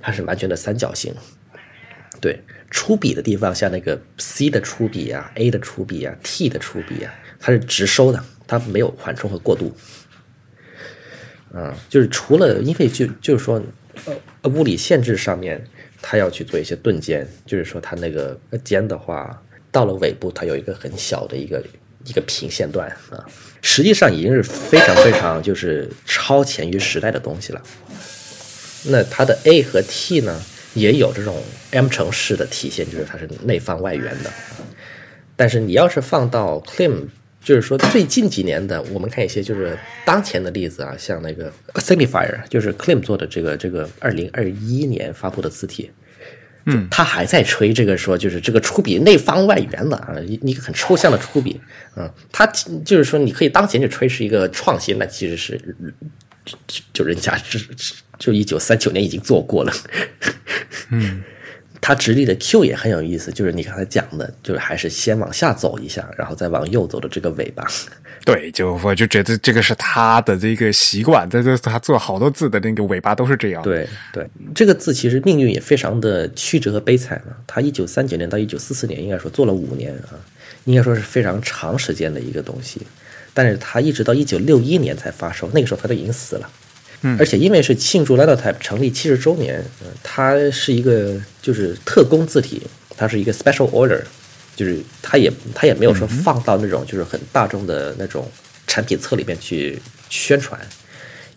[0.03, 1.15] 它是完全的三角形，
[2.21, 2.39] 对，
[2.71, 9.75] 出笔的地方像那个 C 的出笔啊，A 的出笔啊，T 的出笔啊，它是直收的，它没有缓冲和过渡。
[11.57, 13.63] 嗯，就是除了因为就就是说，
[14.43, 15.65] 呃，物理限制上面，
[16.07, 19.43] 它要去做一些钝尖，就是说它那个尖的话，
[19.73, 21.65] 到了尾部它有一个很小的一个
[22.05, 23.25] 一个平线段啊，
[23.63, 27.63] 实际上已经是非常非常就是超前于时代的东西了。
[28.85, 30.39] 那它的 A 和 T 呢，
[30.75, 34.31] 也有这种 M 城式的体现，就是它是内放外圆的。
[35.35, 37.09] 但是你要是放到 Clim。
[37.45, 45.91] 就是说，最近几年的，我们看一些就是当前的例子啊，像那个 Signifier，就是 Clim 做的这个这个二零二一年发布的字体，
[46.65, 51.61] 嗯，他还在吹这个说就是这个出笔内方外圆的啊，一一个很抽象的出笔，
[51.97, 52.47] 嗯，他
[52.83, 55.61] 就是说你可以当前就吹是一个创新，那其实是
[56.47, 57.69] 就就人家是
[58.19, 59.73] 就一九三九年已经做过了，
[60.91, 61.23] 嗯。
[61.87, 67.63] 它直立的 Q 也很有意思，就是你刚才讲的，就是还是先往下走一下，然后再往右走的这个尾巴。
[68.25, 73.63] 对，就我就觉得这个是他的这个习惯，这这他做好多字的那个尾巴都是这样。
[73.63, 77.37] 对对，这个字其实命运也非常的曲折和悲惨了。
[77.47, 80.17] 他一九三九年到一九四四年，应该说做了五年啊，
[80.65, 82.81] 应该说是非常长时间的一个东西。
[83.35, 86.49] 但是他一直到一九六一年才发售，那个时候他都已经死了。
[87.19, 89.65] 而且因为是庆祝 Linotype 成立七十周年，
[90.03, 92.63] 它是一个就是特工字体，
[92.97, 94.01] 它是一个 special order，
[94.57, 98.27] 就是它也它也没有说放到那种就是很大众的那种
[98.67, 99.79] 产品册里面去
[100.09, 100.59] 宣传，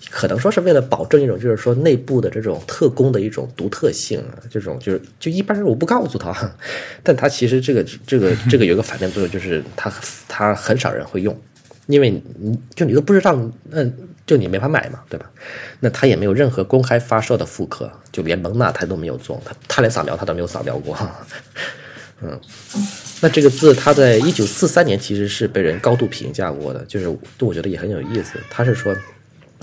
[0.10, 6.56] 可能说是为了保证一种就是说内部的这种特工的一种独特性啊，这种就是就一般人我不告诉他，
[7.04, 9.92] 但他其实这个这个这个有一个反面作用，就是他
[10.28, 11.38] 他很少人会用，
[11.88, 13.38] 因为你就你都不知道
[13.70, 13.84] 那。
[14.28, 15.26] 就你没法买嘛，对吧？
[15.80, 20.98] 那他也没有任何公开发售的复刻，就连蒙娜他都没有做，他他连扫描他都没有扫描过。
[22.22, 22.38] 嗯，
[23.22, 27.08] 那这个字他在一九四三年其实是被人高度评价过的，就是
[27.40, 28.38] 我觉得也很有意思。
[28.50, 28.94] 他是说，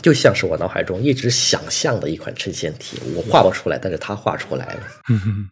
[0.01, 4.81] 就像是我脑海中一直想象的一款衬线体，我画不出来，但是他画出来了，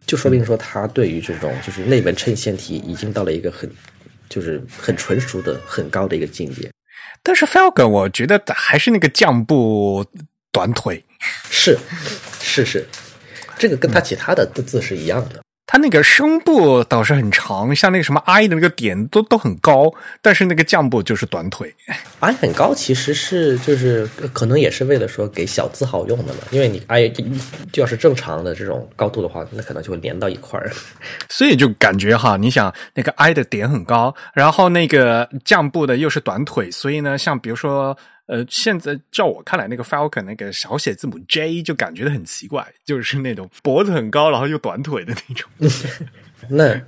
[0.07, 3.71] 就说明说他对于这种就是内文衬线体已经到了一个很
[4.33, 6.71] 就是很纯熟的很高的一个境界。
[7.23, 10.05] 但是 Falcon，我觉得还是那个酱布
[10.51, 11.05] 短腿，
[11.51, 11.79] 是
[12.41, 12.89] 是是，
[13.59, 15.42] 这个跟他其他的字是一样的。
[15.73, 21.75] 它那个声部倒是很长，像那个什么 I 的那个点都都很高，但是那个降部就是短腿。
[22.21, 30.71] I 很高其实是就是可能也是为了说给小字好用的嘛，因为你 I 就要是正常的这种高度的话，那可能就会连到一块儿。
[31.31, 37.97] 所以就感觉哈，你想那个 I 的点很高，然后那个降部的又是短腿，所以呢，像比如说。
[38.33, 45.51] 呃，现在照我看来，那个 Falcon 那个小写字母 J 就感觉的很奇怪，就是那种脖子很高，然后又短腿的那种。
[46.49, 46.81] 那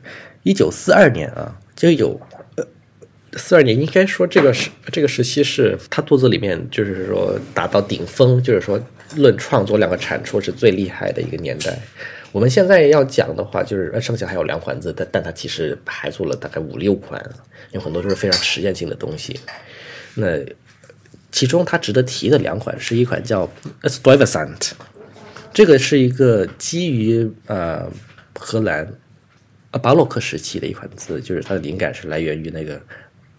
[0.43, 2.19] 一九四二年啊，就有
[2.57, 2.67] 呃
[3.35, 8.83] 四二年，应该说这个时这个时期是他肚子里面就是说达到顶峰，就是说
[9.15, 11.79] 论创作量和产出是最厉害的一个年代。
[12.33, 17.23] 我们现在要讲的话，就是剩下还有两款字，但但它其实还做了大概五六款，
[17.73, 19.39] 有很多都是非常实验性的东西。
[20.15, 20.39] 那
[21.35, 23.51] 其中它值得提的两款是一款叫
[23.83, 24.71] Stuyvesant，
[25.53, 27.91] 这个是一个基于呃
[28.39, 28.89] 荷兰
[29.83, 32.81] 巴洛克时期的一款字，就是它的灵感是来源于那个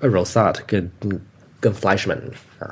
[0.01, 0.91] Rosat 跟
[1.61, 2.19] 跟 Fleischmann
[2.59, 2.69] 啊，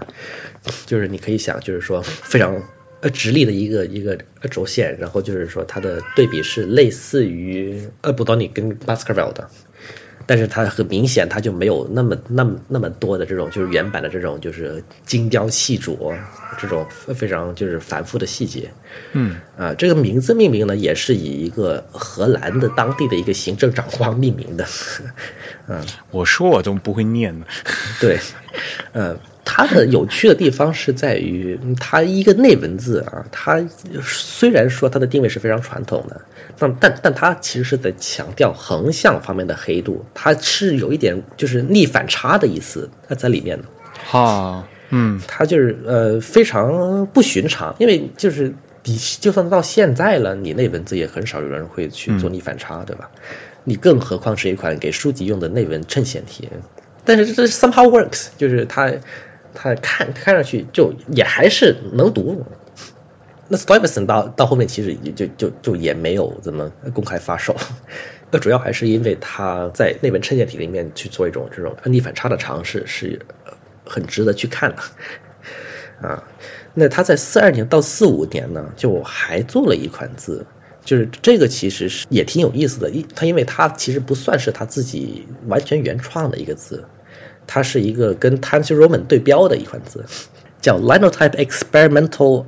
[0.85, 2.61] 就是你可以想，就是说非常
[2.99, 4.17] 呃直立的一个一个
[4.51, 9.49] 轴线，然后就是说它的对比是类似于呃布多尼跟 Baskerville 的。
[10.25, 16.15] 但是它很明显，它就没有那么那么那么多的这种就是原版的这种就是精雕细琢
[16.57, 18.69] 这种非常就是繁复的细节。
[19.13, 24.65] 嗯啊，这个名字命名呢，也是以一个荷兰的当地的一个行政长官命名的。
[25.67, 27.45] 嗯 我说我都不会念呢。
[27.99, 28.19] 对，
[28.91, 33.59] 呃，它的有趣的地方是在于，嗯它一个内文字啊，它
[34.03, 36.21] 虽然说它的定位是非常传统的，
[36.57, 43.65] 但但但它其实是在强调横向方面的黑度，它是有一点就是逆反差的意思它在里面的。
[44.05, 53.09] 哈，嗯它就是呃非常不寻常，因为就是你就算到现在了，你内文字也很少有人会去做逆反差，对吧？
[53.63, 56.49] 你更何况是一款给书籍用的内文衬线体，
[57.05, 58.91] 但是这 somehow works，就是它
[59.53, 62.45] 它看看上去就也还是能读。
[63.53, 67.55] 那 Stuyvesant 到到后面其实也就就就也没有怎么公开发售，
[68.31, 73.19] 那主要还是因为他在那本衬线体里面去做一种这种逆反差的尝试，是
[73.85, 74.81] 很值得去看的。
[76.01, 76.23] 啊，
[76.73, 80.43] 那他在四二年到四五年呢，就还做了一款字，
[80.83, 82.89] 就是这个其实是也挺有意思的。
[82.89, 86.83] 一他因为他其实不算是他自己完全原创的一个字，
[87.45, 90.03] 它是一个跟 Times Roman 对标的一款字，
[90.59, 92.45] 叫 Linotype Experimental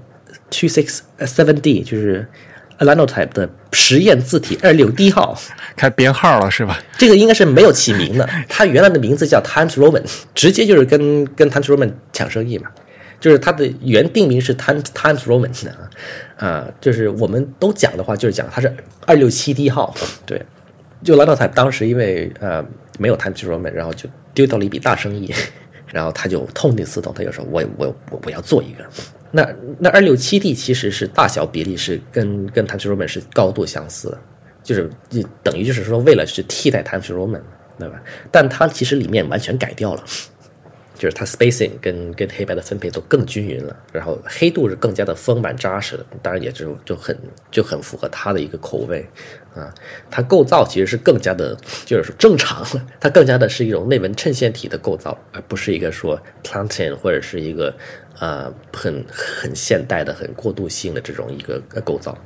[0.55, 2.25] Two Six Seven D，就是
[2.79, 5.37] lanotype 的实验字体二六 D 号。
[5.75, 6.79] 开编号了是吧？
[6.97, 10.01] 这个应该是没有起名的，它原来的名字叫 Times Roman，
[10.33, 12.69] 直接就是跟跟 Times Roman 抢生意嘛。
[13.19, 18.73] 就是它的原定名是 Times Times Roman 的啊，啊，就是我们都讲的话，就是讲它是
[19.05, 19.93] 二六七 D 号，
[20.25, 20.41] 对。
[21.03, 22.63] 就 lanotype 当时因为呃
[22.97, 25.33] 没有 Times Roman，然后就丢掉了一笔大生意，
[25.91, 28.85] 然后他就痛定思痛，他就说我我我我要做一个。
[29.35, 34.17] 那那二六七 D 其实是大小比例是跟跟 Times Roman 是高度相似的，
[34.63, 37.41] 就是就等于就是说为了是替代 Times Roman，
[37.77, 38.01] 对吧？
[38.31, 40.03] 但它其实里面完全改掉了。
[40.97, 47.17] 就是它 spacing 跟跟黑白的分配都更均匀了，然后黑度是更加的丰满扎实的，当然也就就很
[47.51, 49.05] 就很符合它的一个口味
[49.53, 49.73] 啊。
[50.09, 57.75] 它构造其实是更加的，就是说正常了，它更加的是一种内纹衬线体的构造，而不是一个说 planting 或者是一个
[58.19, 62.17] 呃很很现代的、很过渡性的这种一个构造。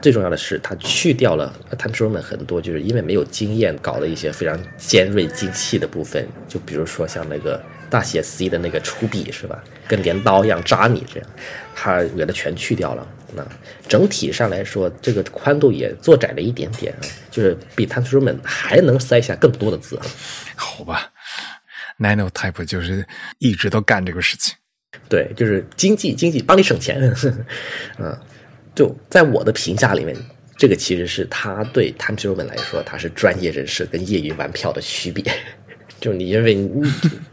[0.00, 7.60] 最重要的是，它去掉了 Times Roman 很多就是因为没有经验搞了一些非常尖锐精细的部分，就比如说像那个。
[7.88, 11.28] 大写 C 的那个出笔是吧，跟镰刀一样扎你这样，
[11.74, 13.06] 他给它全去掉了。
[13.34, 13.46] 那
[13.88, 20.00] 整体上来说，这个宽度也做窄了一点点啊，就是比 Times Roman 还能塞下更多的字。
[20.54, 21.10] 好吧
[21.98, 23.06] ，Nanotype 就是
[23.38, 24.54] 一直都干这个事情。
[25.08, 27.14] 对，就是经济经济帮你省钱。
[27.98, 28.18] 嗯，
[28.74, 30.16] 就在我的评价里面，
[30.56, 35.24] 这个其实是他对 Times Roman 来说，他是专业人士跟业余玩票的区别。
[36.06, 36.54] 就你因为，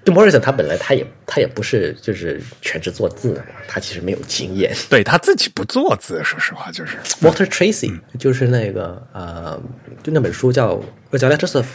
[0.03, 4.75] 就 Morrison 他本来他也他也不是就是全职做字的嘛，他其实没有经验。
[4.89, 9.61] 对他自己不做字，说实话就是 Walter Tracy，、就是那个呃，
[10.01, 10.75] 就那本书叫
[11.19, 11.67] 《叫 Letters of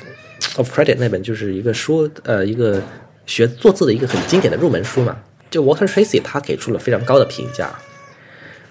[0.56, 2.82] of Credit》那本，就是一个书呃一个
[3.26, 5.16] 学做字的一个很经典的入门书嘛。
[5.48, 7.70] 就 Walter Tracy 他给出了非常高的评价，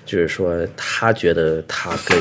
[0.06, 2.20] 就是说他觉得他跟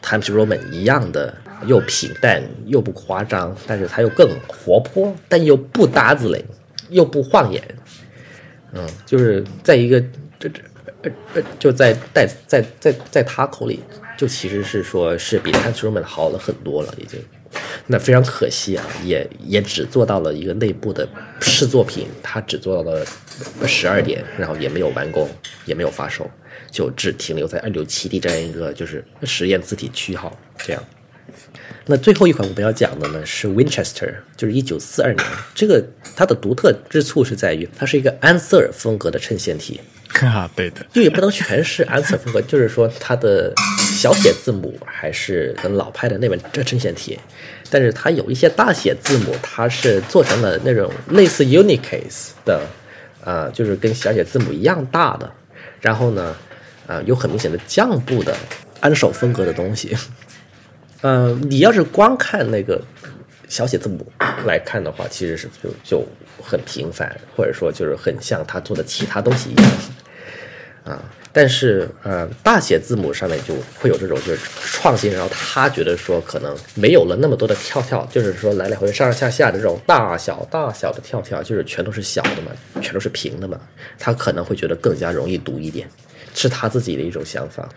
[0.00, 1.34] Times Roman 一样的。
[1.66, 6.44] 又平淡又不夸张，但是它又更活泼，但又不搭子嘞，
[6.88, 7.62] 又不晃眼，
[8.72, 10.00] 嗯，就是在一个
[10.38, 10.62] 这这
[11.02, 13.80] 呃呃，就在在在在在他口里，
[14.16, 17.20] 就其实是说是比 Times Roman 好了很多了，已经。
[17.86, 21.08] 那非常可惜啊，也也只做到了一个内部的
[21.40, 23.02] 试作品，他只做到了
[23.66, 25.26] 十二点，然后也没有完工，
[25.64, 26.30] 也没有发售，
[26.70, 30.84] 就只停留在二六七 D 这样一个就是实验字体区号这样。
[31.86, 35.26] 那最后一款我们要讲的呢是 Winchester，就是一九四二年。
[35.54, 35.82] 这个
[36.14, 39.80] 它的独特之处是在于，它是一个安瑟尔风格的衬线体。
[40.20, 47.18] 啊，对的，就也不能全是安瑟尔风格，就是说它的小写字母还是很老派的那本这衬线体，
[47.70, 52.66] 但是它有一些大写字母，它是做成了那种类似 Unicase 的，
[53.22, 55.30] 啊，就是跟小写字母一样大的，
[55.80, 56.34] 然后呢，
[56.86, 58.34] 啊，有很明显的降部的
[58.80, 59.94] 安手风格的东西。
[61.02, 62.80] 嗯，你要是光看那个
[63.48, 64.04] 小写字母
[64.44, 66.06] 来看的话，其实是就就
[66.42, 69.70] 很平凡，或者说就是很像他做的其他东西一样
[70.84, 71.02] 啊。
[71.30, 83.60] 但是呃，大写字母上面就会有这种就是创新，然后他觉得说可能没有了那么多的跳跳，就是说来来回回上上下下的这种大小大小的跳跳，就是全都是小的嘛，全都是平的嘛，
[83.98, 85.88] 他可能会觉得更加容易读一点，
[86.34, 87.68] 是他自己的一种想法。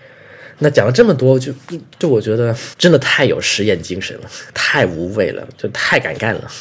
[0.64, 1.52] 那讲了这么多，就
[1.98, 6.52] 就我觉得真的太有实验精神了，太无畏了，就太敢干了。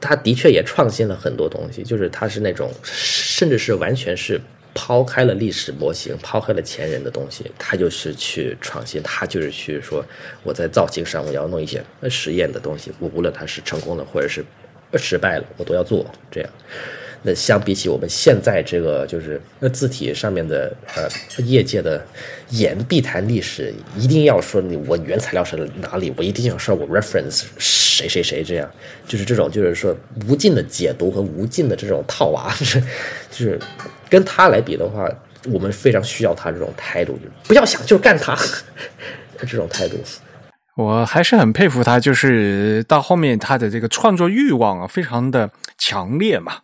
[0.00, 4.40] 他的确也创新了很多东西，就是他是那种，甚至是完全是
[4.74, 10.04] 抛开了历史模型，抛开了前人的东西，他就是去创新，他就是去说
[10.42, 14.42] 我在造型上我要弄一些实验的东西，我无论他是成功的或者是
[14.96, 16.50] 失败了，我都要做这样。
[17.22, 21.08] 那相比起我们现在这个就是那字体上面的呃
[21.44, 22.04] 业界的
[22.50, 28.68] 言必谈历史，一定要说你我原材料是哪里，我一定要说我 reference 谁谁谁这样，
[29.06, 29.96] 就是这种就是说
[30.26, 32.80] 无尽的解读和无尽的这种套娃，就 是
[33.30, 33.58] 就是
[34.10, 35.08] 跟他来比的话，
[35.50, 38.36] 我们非常需要他这种态度，不要想就是干他
[39.38, 39.96] 这种态度。
[40.74, 46.60] 我还是很佩服他，就是到后面他的这个创作欲望啊，非常的强烈嘛。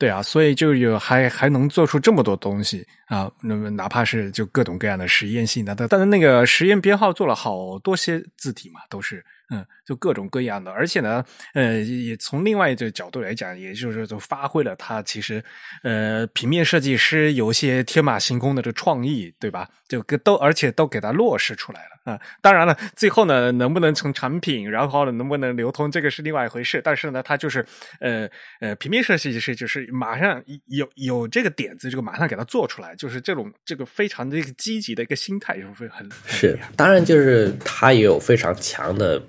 [0.00, 11.24] 对啊，所以就有还还能做出这么多东西啊，那么哪怕是就各种各样的实验性的，但但是那个实验编号做了好多些字体嘛，都是嗯，就各种各样的，而且呢，
[11.54, 15.44] 呃，也从另外一个角度来讲，也就是就发挥了他其实
[15.82, 19.68] 呃平面设计师有些天马行空的这创意，对吧？
[19.88, 21.90] 就都而且都给他落实出来了。
[22.04, 26.80] 啊，当然了，最后呢，能不能成产品，然后呢，能不能流通，这个是另外一回事。
[26.82, 27.64] 但是呢，他就是，
[28.00, 28.26] 呃
[28.60, 36.58] 呃，平面设计师就是马上有有这个点子，这个马上给它做出来，就是这种这个非常的一个积极的一个心态，是很是。
[36.74, 39.22] 当然，就是他也有非常强的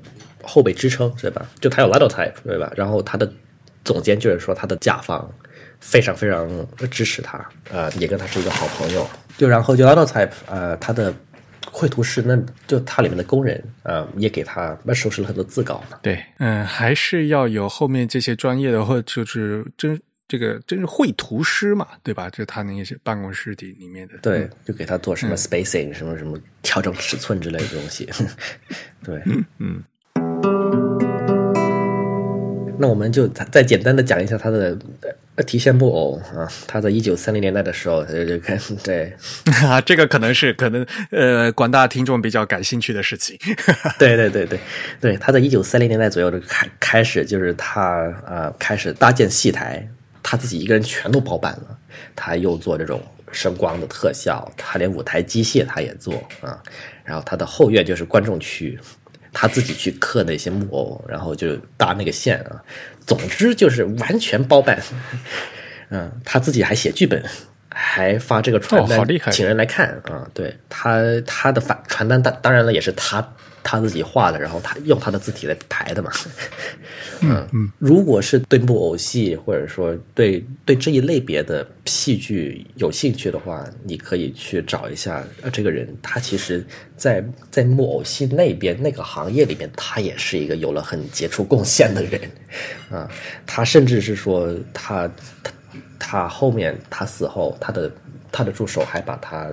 [0.43, 1.45] 后备支撑，对吧？
[1.59, 2.71] 就他有 Linotype，对吧？
[2.75, 3.31] 然后他的
[3.83, 5.31] 总监就是说，他的甲方
[5.79, 9.07] 非常非常支持他，呃，也跟他是一个好朋友。
[9.37, 11.13] 就然后就 Linotype，呃，他的。
[11.73, 12.37] 绘图师，那
[12.67, 15.97] 就他里面的工人啊，也给他收拾了很多字稿嘛。
[16.01, 22.29] 对，嗯，还是要有后面这些专业的，或就是真这个真是绘图师嘛，对吧？
[22.29, 28.09] 就他那些办公室里里面的，对，就给他做什么 spacing，什么什么调整尺寸之类的东西。
[29.01, 29.21] 对，
[29.59, 29.81] 嗯。
[32.81, 34.75] 那我们就再简单的讲一下他的
[35.45, 39.13] 提线木偶啊，他在一九三零年代的时候他就开始对
[39.63, 43.37] 啊，这个可能是可能呃广大听众比较感兴趣的事情。
[43.99, 44.59] 对对对对
[44.99, 49.87] 对，他在一九三零年代左右的开开始，就是他啊开始搭建戏台，
[50.23, 51.77] 他自己一个人全都包办了，
[52.15, 52.99] 他又做这种
[53.31, 56.57] 声光的特效，他连舞台机械他也做啊，
[57.03, 58.79] 然后他的后院就是观众区。
[59.33, 62.61] 他自己去刻那些木偶，然后就搭那个线啊，
[63.05, 64.81] 总之就是完全包办。
[65.89, 67.23] 嗯，他自己还写剧本，
[67.69, 70.27] 还发这个传单，请人来看啊。
[70.33, 73.33] 对他，他的反传单当当然了，也是他。
[73.63, 76.11] 他自己画的，然后他用他的字体来排的嘛。
[77.21, 85.87] 嗯嗯，如果是对木偶戏或者说对对这一类别的戏剧有兴趣的话，你可以去找一下这个人。
[86.01, 86.65] 他其实，
[86.97, 92.19] 在在木偶戏那边那个行业里面，他也是一个有了很杰出贡献的人
[92.89, 93.09] 啊。
[93.45, 95.07] 他甚至是说，他
[95.43, 95.51] 他
[95.99, 97.91] 他后面他死后，他的
[98.31, 99.51] 他的助手还把他。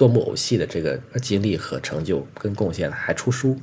[0.00, 3.54] 做木偶戏的这个经历和成就跟贡献，还出书，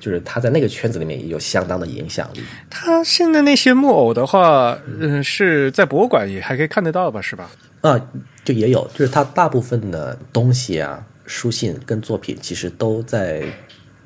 [0.00, 2.40] 就是他在那个圈子里面也有相当的影响力。
[2.68, 7.20] 他现在那些木偶的话，嗯，是在博物馆也还可以看得到吧？
[7.20, 7.48] 是吧？
[7.80, 8.10] 啊，
[8.44, 13.44] 就也有，就是他大部分的东西啊，书信跟作品，其实都在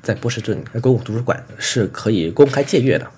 [0.03, 3.11] 在波士顿公共图书馆是可以公开借阅的。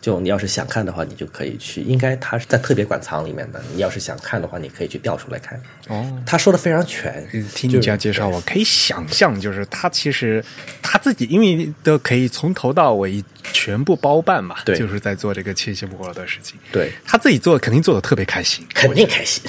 [0.00, 1.82] 就你要是想看的话，你就可以去。
[1.82, 3.62] 应该他是在特别馆藏里面的。
[3.74, 5.60] 你要是想看的话，你可以去调出来看。
[5.88, 7.26] 哦，他说的非常全。
[7.54, 10.42] 听你这样介绍，我可以想象，就是他其实
[10.80, 13.22] 他自己，因为都可以从头到尾
[13.52, 14.56] 全部包办嘛。
[14.64, 16.58] 对，就是在做这个切切不偶的事情。
[16.72, 19.42] 对，他自己做肯定做的特别开心，肯定开心。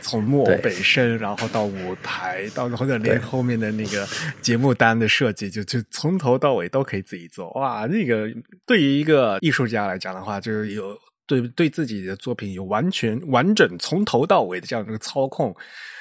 [0.00, 4.06] 从木偶本身，然后到舞台，到或者连后面的那个
[4.40, 7.50] 节目单的设计，就就从头到尾都可以自己做。
[7.52, 8.28] 哇，那个
[8.66, 15.54] 对于一个艺术家来讲的话，就是有对对自己的作品有完全完整从头到尾的这样的操控。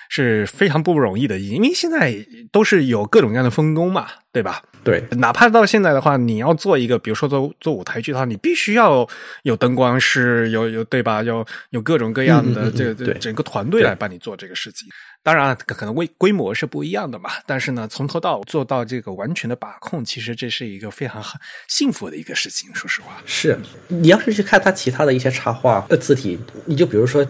[0.10, 2.14] 是非常不容易的，因为现在
[2.52, 4.62] 都是有各种各样的分工嘛，对吧？
[4.84, 9.08] 对，哪怕到现在的话，你要做一个，比如说做做舞台剧的话，你必须要
[9.44, 11.22] 有灯光师，有有对吧？
[11.22, 14.88] 有有各种各样的这个整个团队来帮你做这个事情。
[15.22, 21.22] 当然，可能规规模是不一样的嘛，但是呢，从头到做到这个完全的把控，其实这是一个非常
[21.68, 22.74] 幸福的一个事情。
[22.74, 27.24] 说实话，是你要是去看他其他的一些插画呃字体，你就比如说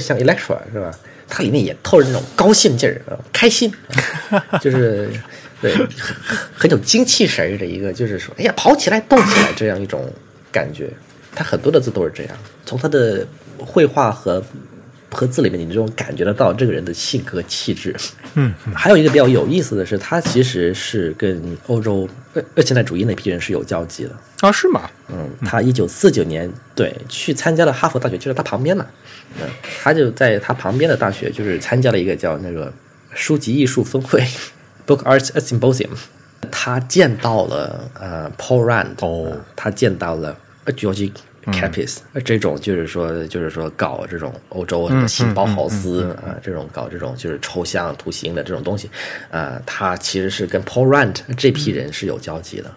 [0.00, 0.90] 像 Electra 是吧？
[1.36, 3.72] 它里面也透着那种高兴劲儿啊，开心，
[4.62, 5.10] 就是
[5.60, 6.16] 对，很
[6.54, 10.08] 很有精气神儿的一个，就是说，哎呀，跑起来，动起来，这样一种
[10.52, 10.88] 感觉。
[11.34, 13.26] 他很多的字都是这样，从他的
[13.58, 14.40] 绘画和
[15.14, 17.94] 和字里面，你这种感觉得到这个人的性格气质。
[18.34, 24.10] 嗯， 还有一个比较有意思的是，他其实是跟欧洲呃呃现代主义那批人是有交集的。
[24.40, 24.90] 啊，是吗？
[25.08, 28.84] 嗯，他一九四九年对去参加了哈佛大学，就在他旁边嘛。
[29.40, 29.48] 嗯，
[29.82, 32.70] 他就在他旁边的大学，就是参加了一个叫那个
[33.14, 34.20] 书籍艺术峰会
[34.86, 35.88] （Book Arts Symposium）。
[36.50, 40.36] 他见到了呃 Paul Rand，哦呃他见到了
[40.66, 41.10] George
[41.52, 48.88] Capis，、这种就是说就是说搞这种欧洲什么新包豪斯啊、这种搞这种就是抽象图形的这种东西，
[49.30, 52.70] 啊、他其实是跟 Paul Rand 这批人是有交集的。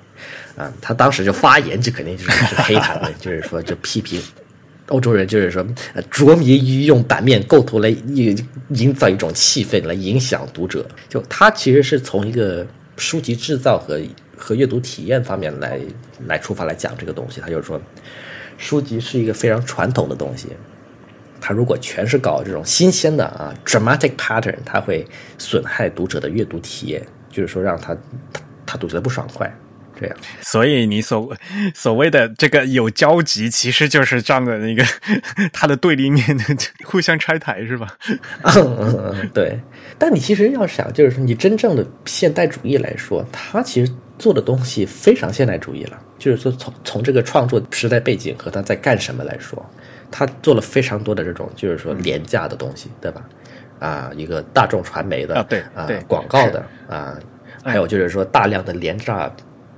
[0.58, 4.20] 啊，他当时就发言，就肯定就是是黑他们， 就是说就批评
[4.88, 5.64] 欧洲人，就是说
[5.94, 8.36] 呃着迷于用版面构图来营
[8.70, 10.84] 营造一种气氛，来影响读者。
[11.08, 12.66] 就他其实是从一个
[12.98, 14.02] 书籍制造和
[14.36, 15.80] 和阅读体验方面来
[16.26, 17.40] 来出发来讲这个东西。
[17.40, 17.80] 他就是说，
[18.58, 20.50] 书籍是一个非常传统的东西，
[21.40, 25.06] 它如果全是搞这种新鲜的啊 dramatic pattern，它会
[25.38, 27.96] 损害读者的阅读体验，就是说让他
[28.34, 29.52] 他他读起来不爽快。
[30.00, 31.36] 这样，所以你所
[31.74, 34.86] 所谓的这个有交集，其实就是站在那个
[35.52, 36.44] 他的对立面的
[36.84, 37.98] 互相拆台，是吧？
[38.46, 39.60] 嗯嗯嗯，对。
[39.98, 46.00] 但你其实要想，就是说你真正的现代主义来说，它其实做的东西非常现代主义了。
[46.18, 49.64] 就是说从从这个创作时代背景和他在干什么来说，
[50.10, 53.24] 他做了非常多的这种就是说廉价的东西，对吧？
[53.80, 57.18] 啊，一个大众传媒的啊对啊对广告的啊，
[57.64, 59.32] 还有就是说大量的廉价。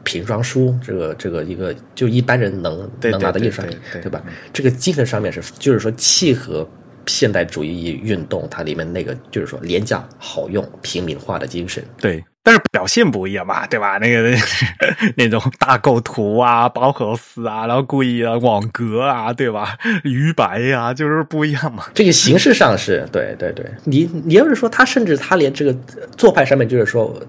[0.05, 4.23] 瓶装书，这个这个一个就一般人能能拿的印刷品，对吧？
[4.51, 6.67] 这个精神上面是，就是说契合
[7.05, 11.83] 现代主义运动它里面那个，就是说廉价、好用、平民化的精神。
[11.99, 13.97] 对，但是表现不一样嘛，对吧？
[13.99, 14.35] 那个
[15.15, 19.77] 那种大构图啊、包豪斯啊，然后故意啊网格啊，对吧？
[20.03, 21.85] 鱼白呀、就是不一样嘛。
[21.93, 25.75] 这个形式上是对对对，你你要是说他甚至他连这个
[26.17, 27.21] 做派上面就是说，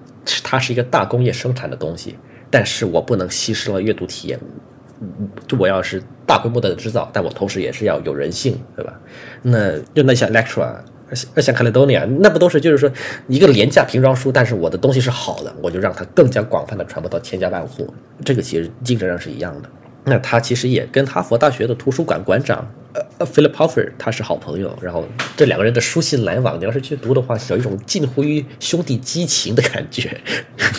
[0.43, 2.17] 它是一个大工业生产的东西，
[2.49, 4.39] 但是我不能牺牲了阅读体验。
[5.49, 8.93] 就我要是大规模的制造，但我同时也是要有人性，对吧？
[9.43, 10.75] 那就那些 lecture
[11.13, 12.91] 像像 Caledonia，那不都是就是说
[13.29, 17.93] 一个廉价瓶装书，但是我的东西是好的，我就让它更加广泛的传播到千家万户。
[18.25, 19.69] 这个其实精神上是一样的。
[20.05, 25.07] 那他其实也跟哈佛大学的图书馆馆长呃呃 Philip Hoffer 他是好朋友，然后
[25.37, 30.19] 这两个人的书信来往，你要是去读的话，有一种近乎于兄弟激情的感觉。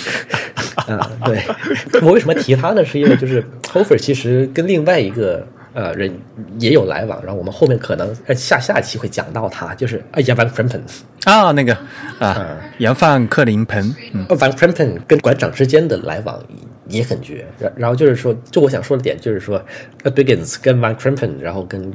[0.88, 1.44] 啊，对，
[2.02, 2.84] 我为什么提他呢？
[2.84, 6.12] 是因为就是 Hofer 其实跟另外一个呃人
[6.60, 10.82] 也有来往，然后我们后面可能呃下下期会讲到他，就是呃 Van Krempen。
[11.24, 11.78] 啊，那个
[12.20, 13.80] 啊，杨范克林彭，
[14.14, 16.44] 嗯，呃 Van Krempen 跟馆长之间的来往
[16.88, 17.46] 也很绝。
[17.60, 19.64] 然然后就是说，就我想说的点就是说
[20.04, 21.94] 呃 Biggins 跟 Van Krempen，然后跟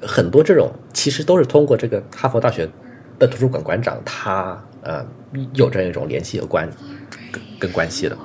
[0.00, 2.68] 很多这种其实都是通过这个哈佛大学
[3.18, 5.04] 的图书馆馆长，他呃
[5.54, 6.68] 有这样一种联系有关
[7.32, 8.16] 跟跟关系的。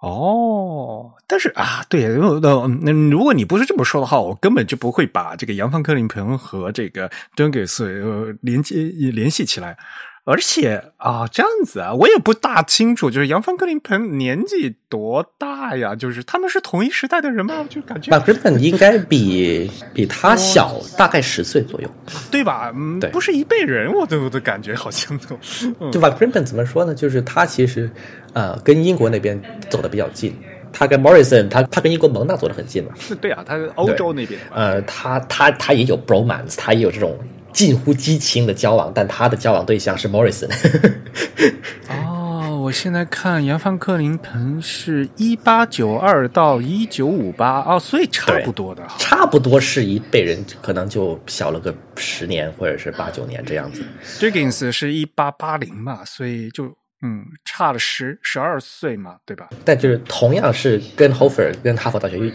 [0.00, 8.76] 哦，但是啊，对，如果你不是这么说的话，我根本就不会把这个杨帆克林鹏和这个敦格斯呃连接
[9.12, 9.76] 联系起来。
[10.24, 15.94] 而且啊，这样子啊，我也不大清楚，就是杨帆克林鹏年纪多大呀？
[15.96, 17.64] 就是他们是同一时代的人吗？
[17.70, 21.90] 就感觉 Krempen 应该比比他小大概十岁左右。
[22.30, 22.70] 对吧？
[22.74, 25.38] 嗯，对不是一辈人，我都我都感觉好像都，
[25.80, 26.94] 嗯就 Krempen 怎么说呢？
[26.94, 27.90] 就是他其实
[28.34, 30.36] 呃跟英国那边走的比较近，
[30.72, 32.90] 他跟 Morrison 他他跟英国蒙纳走得很近嘛。
[32.98, 37.18] 是对啊，他是欧洲那边，呃，他他他也有 bromance，他也有这种
[37.52, 40.48] 近乎激情的交往，但他的交往对象是 Morrison。
[41.88, 48.86] 哦，我现在看杨范克林滕是一八九二到一九五八哦，所以差不多的。
[48.98, 53.82] 差不多是一辈人，可能就小了个十年或者是八九年这样子。
[54.18, 59.48] Diggins 是一八八零嘛，所以就嗯差了十十二岁嘛，对吧？
[59.64, 62.32] 但就是同样是跟 Hofer 跟哈佛大学有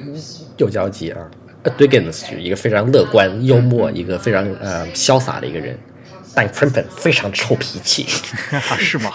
[0.57, 1.19] 有交集啊。
[1.77, 5.77] Diggins 是一个非常乐观、幽默、一个非常呃潇洒的一个人，
[6.35, 8.05] 但 Crimpen 非常臭脾气。
[8.77, 9.13] 是吗？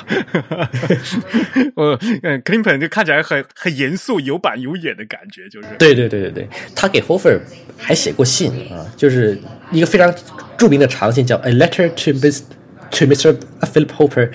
[1.76, 1.84] 我
[2.22, 7.38] 呃 c l i n t o n 就看起来很很严肃、有板有眼的感觉，就是对对对对对，他给 Hofer
[7.76, 9.38] 还写过信啊，就是
[9.70, 10.10] 一个非常
[10.56, 12.42] 著名的长信，叫《A Letter to Mr.
[12.90, 13.36] to Mr.
[13.62, 14.30] Philip Hofer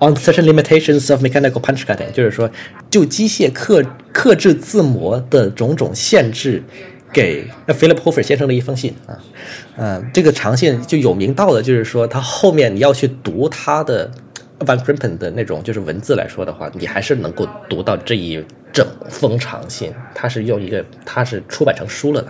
[0.00, 2.50] on Certain Limitations of Mechanical Punch Cutting》，就是说
[2.90, 3.82] 就机械刻
[4.12, 6.62] 刻制字模的种种限制。
[7.10, 9.18] 给 Philip Hofer 先生的一封信啊，
[9.78, 14.10] 呃，这个长信就有名到的，就是说他后面你要去读他的
[14.58, 18.44] Van Krempen 的那种就是文字来说的话，你还是能够读到这一
[18.78, 22.28] 整封长信，他是用一个，他是出版成书了的，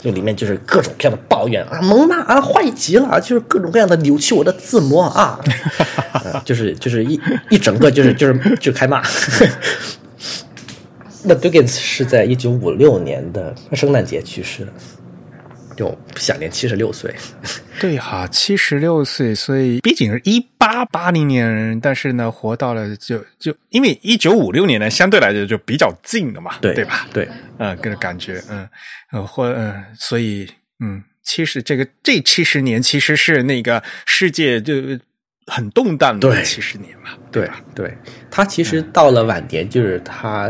[0.00, 5.38] 就里面就是各种各样的抱怨啊，蒙娜啊，坏极了，就是各种各样的扭曲我的自摸啊，
[6.24, 9.00] 呃就是就是一一整个就是就是就开骂。
[11.22, 14.72] 那 Dugans 是在一九五六年的圣诞节去世的，
[15.76, 17.14] 就享年七十六岁。
[17.80, 27.06] 对哈，七十六岁，所以毕竟是一八八零年人，但是呢，活到了就就因为一九五六年呢，相对来讲就比较近了嘛，对对吧？
[27.12, 27.28] 对，
[27.58, 28.66] 嗯，跟着感觉，嗯，
[29.10, 30.48] 呃，或嗯，所以
[30.78, 34.74] 嗯，其实这个这七十年其实是那个世界就
[35.46, 37.60] 很动荡的对七十年嘛，对吧？
[37.74, 37.92] 对，
[38.30, 40.48] 他其实到了晚年，就是他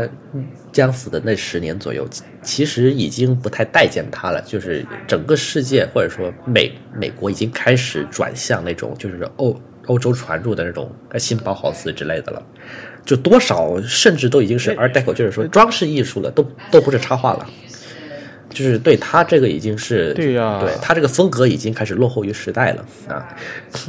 [0.71, 2.07] 将死的那十年左右，
[2.45, 4.41] 其其实已经不太待见他了。
[4.41, 12.41] 就是整个世界或者说美美国已经开始转向那种就是欧欧洲传入的那种呃新包豪斯之类的了，
[13.05, 17.47] 就多少甚至都已经是 Art Deco，就是说装饰艺术了，都都不是插画了。
[18.55, 23.27] 就是对他这个已经是对呀对他这个风格已经开始落后于时代了啊。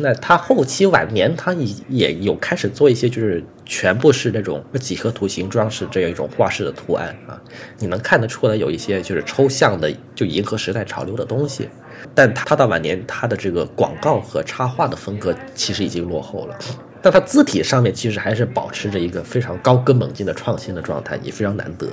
[0.01, 7.41] 那他后期晚年，他也也有开始做一些就是全部是那种几何图形装饰这样一种画式的图案啊，
[7.79, 11.69] 你能看得出来有一些就是抽象的，就迎合时代潮流的东西。
[12.15, 16.59] 但他他到晚年，他的这个广告和插画的风格其实已经落后了。
[17.07, 21.87] 但他字体上面其实还是保持着一个非常高歌猛进的创新的状态，也非常难得。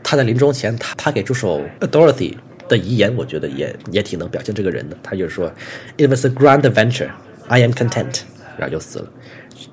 [0.00, 2.36] 他在临终前，他他给助手 Dorothy
[2.68, 4.96] 的遗言，我觉得也也挺能表现这个人的。
[5.02, 5.52] 他就是说
[5.96, 7.08] ，It was a grand adventure,
[7.48, 8.20] I am content，
[8.56, 9.06] 然后就死了。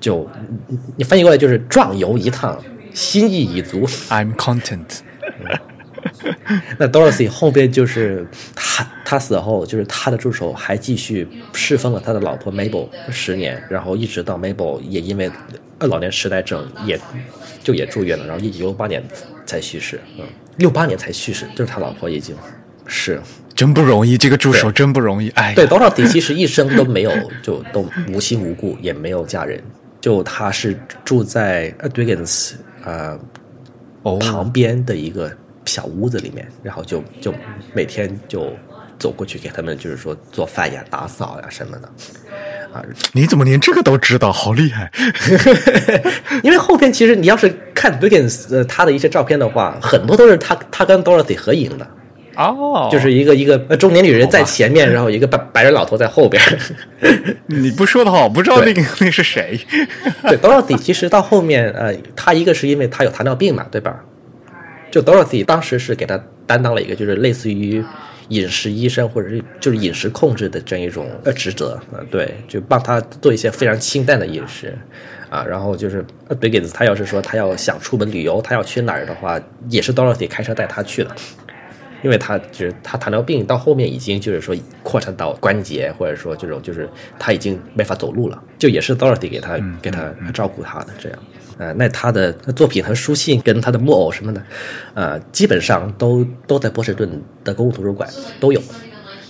[0.00, 0.28] 就
[0.66, 2.60] 你你翻译过来就是壮游一趟，
[2.92, 3.86] 心意已足。
[4.08, 4.98] I'm content。
[6.78, 15.30] 那 Dorothy 后边就是他，他死后就是他的助手还继续侍奉了他的老婆 Mabel 十年，然后一直到 Mabel 也因为
[15.78, 16.98] 呃老年痴呆症也
[17.62, 19.02] 就也住院了，然后一九六八年
[19.46, 20.24] 才去世，嗯，
[20.56, 22.34] 六八年才去世，就是他老婆已经
[22.86, 23.20] 是。
[23.54, 25.28] 真不容易，这个助手真不容易。
[25.30, 27.10] 哎，对 Dorothy 其实一生都没有
[27.42, 29.60] 就都无亲无故，也没有嫁人，
[30.00, 32.52] 就他是住在呃 Duggins
[32.84, 33.18] 呃
[34.04, 35.36] 哦，旁边的一个
[35.68, 37.32] 小屋子里面，然后就就
[37.74, 38.52] 每天就
[38.98, 41.88] 走过去给他们，就是说做饭呀、打扫呀什么的。
[42.72, 42.82] 啊，
[43.12, 44.30] 你怎么连这个都知道？
[44.30, 44.90] 好厉害！
[46.44, 51.86] 因为后边其实你要是看 Duggins 呃他的一些照片的话，很多都是他他跟 Dorothy 合影的，
[52.36, 56.42] 哦，就是一个一个呃中年女人在前面，然后一个白白人老头在后边。
[57.46, 59.58] 你不说的话，我不知道那个那是谁。
[60.24, 64.04] 对，Dorothy 其实到后面，呃，他一个是因为他有糖尿病嘛，对吧？
[64.98, 67.84] 就 Dorothy 当时是给他担当了一个就是类似于
[68.30, 74.76] 饮食医生或者是就是饮食控制的这样一种呃职责，呃，对，就帮他做一些非常清淡的饮食，
[75.30, 81.14] 啊，然后就是呃 Biggins 他要是说他要想出门旅游，他要去哪儿的话，也是 Dorothy 开车带他去的。
[82.02, 86.88] 因为他就是他糖尿病到后面已经就是说扩散到关节，或者说这种就是
[87.18, 91.18] 他已经没法走路了，就也是 Dorothy 给他给他照顾他的这样。
[91.58, 94.42] 呃，那他的作品和书信跟他的木偶什么的，
[94.94, 97.08] 呃，基本上都都在波士顿
[97.44, 98.08] 的公共图书馆
[98.40, 98.62] 都有。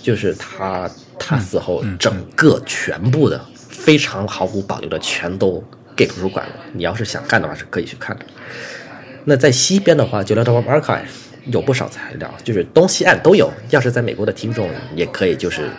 [0.01, 0.89] 就是他
[1.19, 5.61] 他死后，整个全部的非常毫无保留的全都
[5.93, 6.53] 给图书馆了。
[6.73, 8.25] 你要是想看的话，是可以去看的。
[9.25, 11.01] 那在西边的话，就 Little Archive
[11.47, 13.51] 有不少材料，就是东西岸都有。
[13.71, 15.69] 要是在美国的听众，也可以就是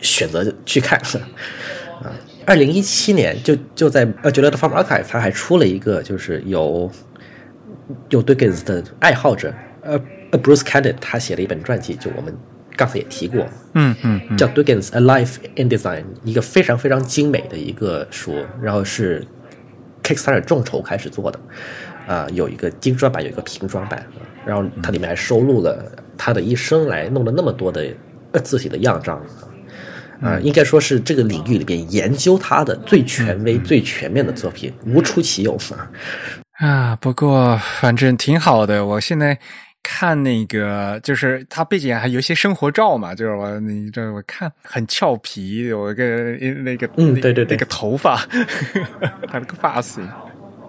[0.00, 0.96] 选择去看。
[2.00, 2.14] 啊，
[2.50, 6.90] 二零一七年就就在呃 j u l i a Farm Archive，它还出了一个就是有
[8.08, 9.92] 有 Dickens 的爱好者，呃
[10.32, 12.36] 呃 Bruce Cannon 他写了一本传记，就我们
[12.74, 19.24] 刚才也提过，嗯嗯嗯，叫 Dickens A Life in Design，一个非常非常精美的一个书，然后是
[20.02, 21.38] Kickstarter 众筹开始做的，
[22.08, 25.84] 啊、有一个精装版，有一个平装版，啊然后它里面还收录了
[26.18, 27.86] 他的一生来弄了那么多的
[28.32, 29.22] 呃字体的样章
[30.20, 35.90] 啊、应该说是这个领域里边研究他的最权威、最全面的作品，无出其右啊。
[36.58, 38.84] 啊，不过反正挺好的。
[38.84, 39.38] 我现在
[39.82, 46.04] 看那个，就是他背景还有一些生活照嘛，就是我你这我看很俏皮，有一个
[46.62, 48.16] 那个嗯对对对那个头发，
[49.26, 50.06] 他那个发型，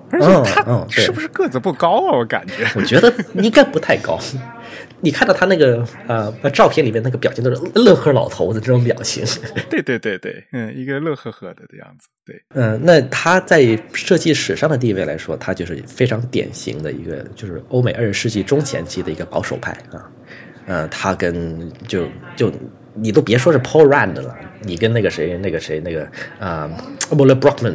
[0.10, 2.18] 且他是不是个子不高啊？
[2.18, 2.66] 我感觉。
[2.76, 4.18] 我觉得应该不太高。
[5.02, 9.24] 你看到他那个呃照片里面那个表情都是乐呵老头子这种表情。
[9.70, 20.10] 对对对对，嗯，一个乐呵呵的的样子，对，嗯、那他在设计史上的地位来说，他就是非常典型的一个，就是欧美二十世纪中前期的一个保守派啊。
[20.68, 22.52] 呃，他跟就就
[22.94, 26.08] 你都别说是 Paul Rand 了，你跟那个谁那个谁那个
[26.40, 26.70] 啊
[27.10, 27.74] w a l l e r Brockman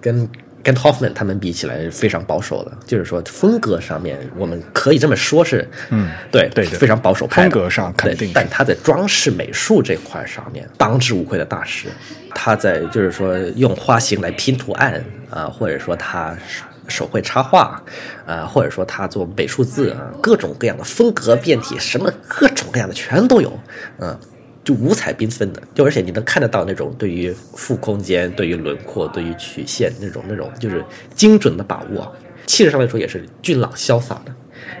[0.00, 0.28] 跟
[0.64, 11.88] 跟 Hoffman 他们比起来非常保守的，就是说风格上面我们可以这么说是，嗯，对对对非常保守派风格上肯定但他在装饰美术这块上面当之无愧的大师。
[12.34, 17.80] 他在就是说用花型来拼图案啊、或者说他手手绘插画
[18.26, 23.52] 啊、或者说他做美术字啊，各种各样的风格变体，什么各种各样的全都有，
[24.00, 24.18] 嗯、
[24.64, 30.82] 就五彩缤纷的，就而且你能看得到那种对于负空间、对于轮廓、对于曲线那种那种就是
[31.14, 32.10] 精准的把握，
[32.46, 34.34] 气质上来说也是俊朗潇洒的，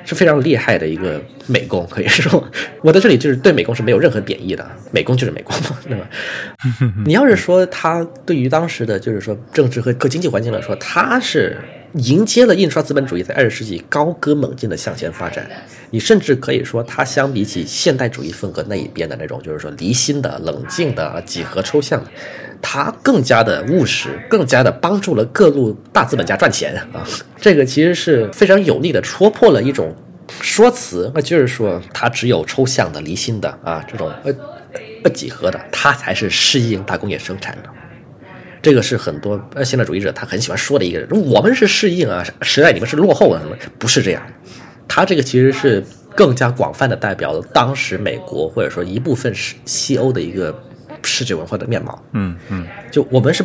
[0.04, 2.42] 是非常厉害的一个美工，可以说
[2.82, 6.08] 我在这里就是对美工是没有任何贬义的，美工就是美工嘛， 对吧？
[7.04, 11.58] 你要是说他对于当时的就是说政治和各经济环境来说，他是
[11.94, 15.48] 迎接了印刷资本主义在二十世纪高歌猛进的向前发展。
[15.90, 22.10] 你甚至可以说，它相比起现代主义风格那一边的那种，就是说离心的、冷静的、几何抽象的，
[22.60, 27.06] 它更加的务实，更加的帮助了各路大资本家赚钱啊！
[27.40, 29.94] 这个其实是非常有力的戳破了一种
[30.40, 34.34] 说辞，那就是说它只有抽象的、离心的啊这种呃
[35.04, 37.70] 呃几何的，它才是适应大工业生产的。
[38.64, 44.22] 这个是很多呃现代主义者他很喜欢说的一个人，我们是适应啊，时代你们是落后啊，什么不是这样？
[44.88, 45.84] 他这个其实是
[46.14, 50.54] 更加广泛的代表了当时美国或者说一部分是西欧的一个
[51.02, 52.02] 视觉文化的面貌。
[52.12, 53.44] 嗯嗯就我们是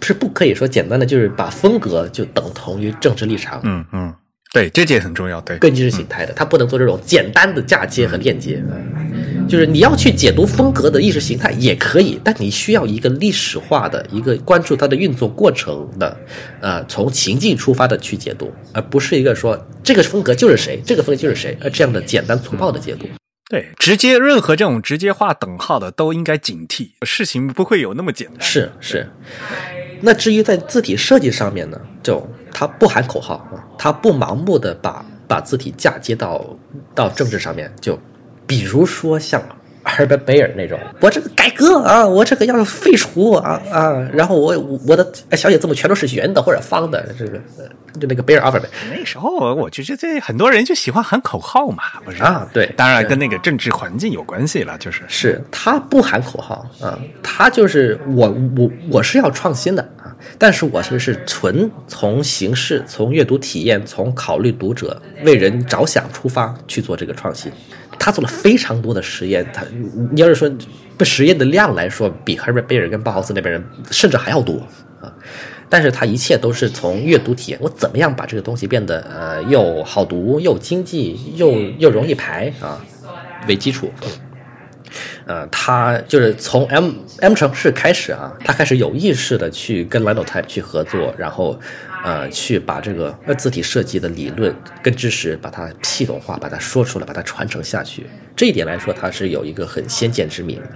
[0.00, 4.14] 是不可以说简单的就是把风格就等同于政治立场，嗯嗯，
[4.52, 5.40] 对，这点很重要。
[5.40, 8.62] 对，跟意识形态的，它不能做这种简单的嫁接和链接。
[9.46, 16.16] 就是你要去解读风格的意识形态也可以，但你需要一个历史化的一个关注它的运作过程的，
[16.60, 23.06] 呃，从情境出发的去解读，而不是一个说这个风格就是谁，这个风格就是谁，呃，这样的简单粗暴的解读。
[23.50, 28.40] 对，直接任何这种直接画等号的都应该警惕，事情不会有那么简单。
[28.40, 29.06] 是是。
[30.00, 36.44] 那至于在字体设计上面呢，就它不喊口号啊，它不盲目的把把字体嫁接到
[36.94, 37.98] 到政治上面，就
[38.46, 39.42] 比如说像
[39.84, 44.58] Herbert Bayer 那种，我这个改革啊，我这个要废除啊啊，然后我
[44.88, 47.66] 我的小写字母全都是圆的或者方的，这个呃
[48.00, 52.22] 就那个 Bayer alphabet 那时候我就觉得这很多人就喜欢喊口号嘛，不是？
[52.22, 55.02] 啊对当然跟那个政治环境有关系了，就是。
[55.06, 67.52] 是他不喊口号啊，他就是我我我是要创新的啊，但是我是是纯从形式、从阅读体验、从考虑读者、为人着想出发去做这个创新。
[67.98, 69.62] 他做了非常多的实验，他
[70.12, 70.50] 你要是说
[70.96, 74.56] 不实验的量来说，比 Herbert Bayer 跟鲍豪斯那边人甚至还要多
[75.00, 75.12] 啊。
[75.68, 82.80] 但是他一切都是从阅读体验，我怎么样把这个东西变得呃又好读又经济又又容易排啊
[83.48, 83.90] 为基础。
[85.26, 91.58] 呃，他就是从 M M 城市开始啊，他开始有意识的去跟 Linotype 去合作，然后
[92.04, 98.06] 呃去把这个字体设计的理论跟知识把它系统化，把它说出来，把它传承下去。
[98.36, 100.68] 这一点来说，他是有一个很先见之明的。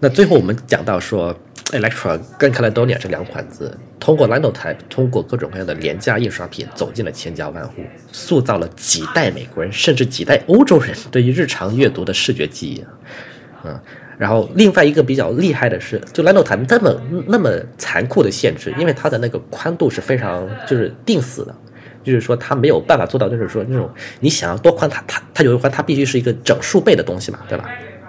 [0.00, 1.34] 那最后我们讲到说
[1.72, 7.82] ，Electra 跟 Caledonia 这两款字，通过 Linotype，通过各种各样的廉价印刷品走进了千家万户，
[8.12, 12.84] 塑造了几代美国人甚至几代欧洲人对于日常阅读的视觉记忆
[13.68, 13.82] 啊。
[13.84, 21.54] 嗯，然后另外一个比较厉害的是，就 Nano 它那么那么残酷的限制，因为它的那个宽度是非常就是定死的。
[22.04, 27.68] 就是说，它没有办法做到，就是说那种你想要多宽，它它它有的宽，它必须是一个整数倍的东西嘛，对吧？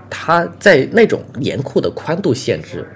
[0.09, 2.87] 它在那种严酷的宽度限制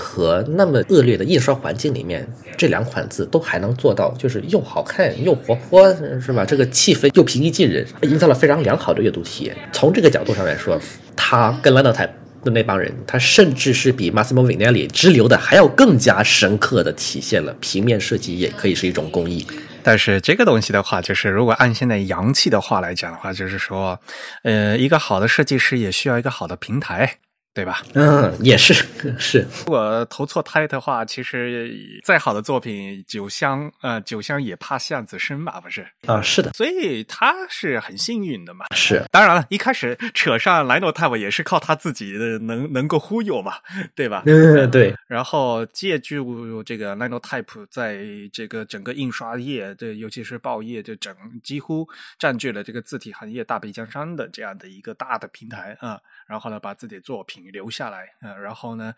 [0.00, 2.24] 和那么恶劣的印刷环境里面，
[2.56, 6.44] 这两款字都还能做到，就是又好看又活泼，是吧？
[6.44, 9.56] 这个气氛又平易近人，营造了非常良好的阅读体验。
[9.72, 10.80] 从这个角度上来说，
[11.16, 12.10] 他跟 Linotype
[12.44, 19.44] 的那帮人，他甚至是比 Massimo Vignelli 直流的还要更加深刻的体现了平面设计也可以是一种工艺。
[19.82, 23.98] 但是这个东西的话，就是如果按现在洋气的话来讲的话，就是说，
[24.44, 27.16] 呃，一个好的设计师也需要一个好的平台，
[27.58, 27.82] 对吧？
[27.94, 28.72] 嗯，也是
[29.18, 35.84] 是，如果投错胎的话，其实再好的作品，酒香呃，酒香也怕巷子深嘛，不是？
[36.06, 38.66] 啊，是的，所以他是很幸运的嘛。
[38.76, 43.54] 是当然了，一开始扯上莱诺泰，我也是靠他自己的能能够忽悠嘛，
[43.96, 44.22] 对吧？
[44.26, 47.98] 嗯，对，然后借助这个 Linotype 在
[48.32, 51.12] 这个整个印刷业，这尤其是报业，就整
[51.42, 51.88] 几乎
[52.20, 55.98] 占据了这个字体行业大北江山的这样的一个大的平台啊。
[56.28, 58.94] 然后呢，把自己的作品留下来，呃，然后呢，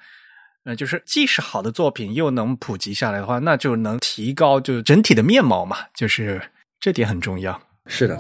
[0.65, 6.43] 呃，就是既是好的作品，又能普及下来的话，那就能提高就是整体的面貌嘛，就是
[6.81, 7.63] 这点很重要。
[7.87, 8.17] 是的，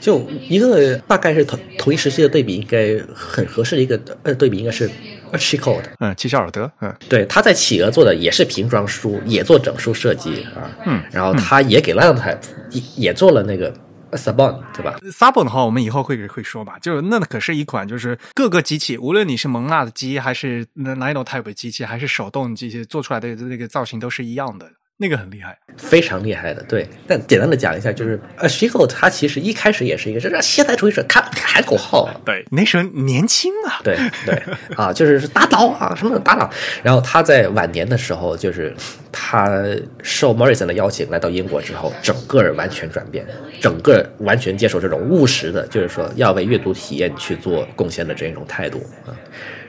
[0.00, 4.88] 就一个大概是同同一时期的对比，应该很合适的一个呃对比，应该是
[5.32, 5.84] She Code。
[5.98, 12.38] 嗯，齐肖尔德，嗯，对，他在企鹅做的也是瓶装书，也做整书设计啊，嗯，然后他也给 Linotype
[12.70, 13.74] 也也做了那个
[14.12, 16.78] Sabon，对吧？Sabon 的话，我们以后会会说吧。
[16.80, 25.58] 就是那可是一款，就是各个机器，无论你是蒙娜的机，还是 nino type 的机器，还是手动机器做出来的那个造型都是一样的，那个很厉害。
[25.76, 26.86] 非常厉害的，对。
[27.08, 33.96] 但简单的讲一下，就是呃 s h i k o 他其实一开始也是一个就是现代主义者他喊口号，对，那时候年轻啊，对
[34.26, 34.40] 对
[34.76, 36.48] 啊，就是打倒啊什么的打倒。
[36.82, 38.74] 然后他在晚年的时候，就是
[39.10, 39.64] 他
[40.02, 43.26] 受 Morrison 的邀请来到英国之后，整个完全转变，
[43.60, 49.16] 整个完全接受这种务实的，就是说要为阅读体验去做贡献的这种态度啊。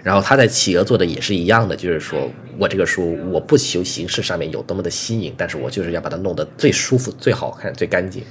[0.04, 8.24] 然后他在企鹅做的也是一样的，就是说我这个书我不求形式上面有多么的新颖，但是我就是要把它弄得最舒服、最好看、最干净。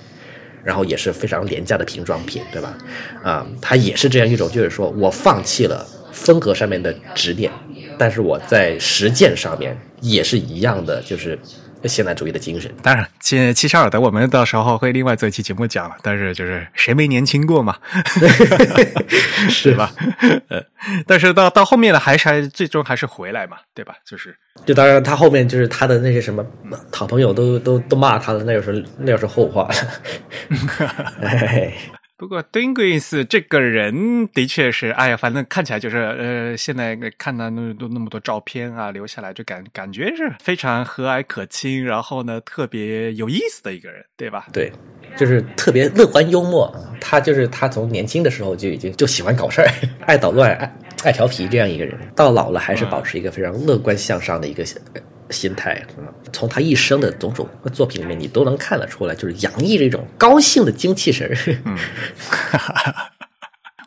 [0.65, 2.79] 然后也是非常廉价的瓶装品，对吧？
[3.21, 7.51] 啊，他也是这样一种，就是说我放弃了风格上面的执念，
[7.99, 11.37] 但是我在实践上面也是一样的，就是
[11.89, 12.71] 现代主义的精神。
[12.83, 15.97] 当然，七七十二的我们到时候会另外做一期节目讲了。
[16.03, 17.77] 但是就是谁没年轻过嘛，
[19.49, 19.93] 是吧？
[20.49, 20.63] 呃，
[21.07, 23.95] 但是到到后面呢，还是还最终还是回来嘛，对吧？
[24.05, 26.45] 就是，就当然他后面就是他的那些什么
[26.91, 29.75] 好朋友都都都骂他了，那又是那又是后话了。
[31.23, 31.73] 哎，
[32.23, 44.47] 不过 Dingus 这个人的确是，哎呀，反正看起来就是，呃，现在看到那都那么多照片啊，留下来就感感觉是非常和蔼可亲，然后呢，特别有意思的一个人，对吧？
[44.53, 44.71] 对，
[45.17, 46.73] 就是特别乐观幽默。
[47.01, 49.67] 他就是他从年轻的时候就已经就喜欢搞事儿，
[50.07, 50.73] 爱捣乱，爱
[51.03, 54.65] 爱调皮这样一个人，到老了还是保持一个非常乐观向上的一个
[55.33, 55.83] 心态。
[56.33, 61.29] 从他一生的种种作品里面，你都能看得出来，就是洋溢着一种高兴的精气神。
[61.65, 61.77] 嗯，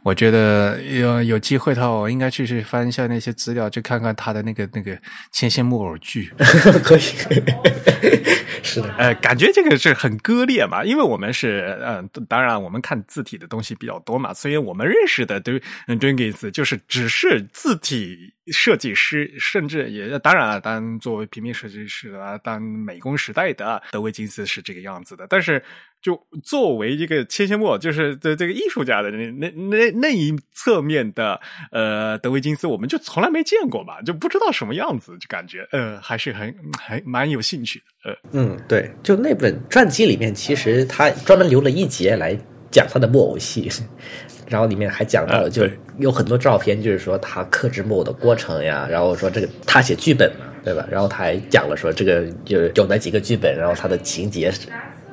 [0.05, 4.95] 我觉得有有机会的话，我应该去去翻一下那些资料，去看看他的那个那个
[5.31, 6.31] 牵线木偶剧。
[6.85, 6.99] 可以，
[8.61, 25.63] 是的，呃，感觉这个是很割裂嘛，因为我们是，嗯、呃，当然我们看字体的东西比较多嘛，所以我们认识的对 d r i n g i s 就是只是字体设计师，甚至也当然了，当作为平面设计师啊，当美工时代的德维金斯是这个样子的，但是
[26.05, 31.41] 就作为一个切切莫，就是这这个艺术家的那那那那一侧面的
[31.71, 42.37] 呃德维金斯，我们就从来没见过嘛，就不知道什么样子，就感觉呃还是很还蛮有兴趣的，呃嗯，对，就那本传记里面，其实他专门留了一节来
[42.69, 43.67] 讲他的木偶戏。
[44.47, 45.67] 然后里面还讲到了，就
[45.97, 48.87] 有很多照片，就是说他克制木偶的过程呀。
[48.87, 50.87] 然后说这个他写剧本嘛，对吧？
[50.91, 54.51] 然后他还讲了说这个有有哪几个剧本，然后他的情节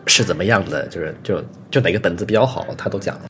[0.07, 3.27] 是是怎么样的，就是就就哪个本子比较好，他都讲了。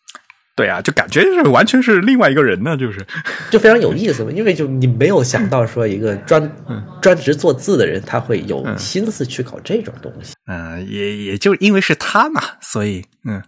[0.54, 3.04] 对啊，就感觉是完全是另外一个人呢，就是
[3.50, 4.30] 就非常有意思嘛。
[4.30, 10.34] 因为就你没有想到说一个专、嗯、专职做字的人，他会有心思去搞这种东西。
[10.46, 13.42] 嗯、呃，也也就因为是他嘛，所以嗯。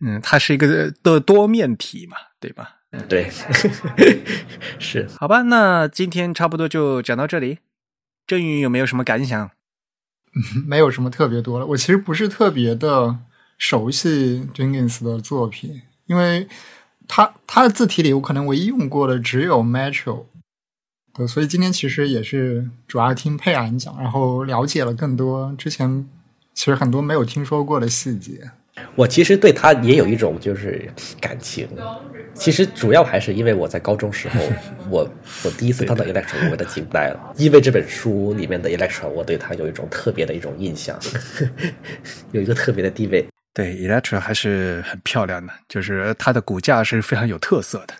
[0.00, 2.76] 嗯，他是一个的多面体嘛，对吧？
[3.08, 3.28] 对，
[4.78, 5.42] 是好吧。
[5.42, 7.58] 那今天差不多就讲到这里。
[8.24, 9.50] 郑宇有没有什么感想？
[10.66, 11.66] 没有什么特别多了。
[11.66, 13.18] 我其实不是特别的
[13.56, 16.48] 熟悉 Jenkins 的作品，因为
[17.06, 20.24] 他他的字体里我可能唯一用过的只有 Metro。
[21.14, 26.08] 对，所以今天其实也是主要听佩安讲，然后了解了更多之前
[26.54, 28.50] 其实很多没有听说过的细节。
[28.94, 30.88] 我其实对他也有一种就是
[31.20, 31.68] 感情，
[32.34, 34.40] 其实主要还是因为我在高中时候，
[34.90, 35.08] 我
[35.44, 37.34] 我第一次看到 Electro，我被他惊呆了。
[37.36, 40.98] 因为这本书里面的 Electro，我对他有一种特别的一种印象，
[42.32, 43.26] 有一个特别的地位。
[43.54, 47.94] 对 Electro 还是很漂亮的，就是它的骨架是非常有特色的。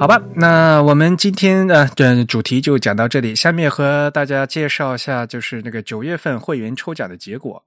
[0.00, 3.36] 好吧，那我们今天呃的主题就讲到这里。
[3.36, 7.62] 下面和大家介绍一下，就是那个九月份会员抽奖的结果。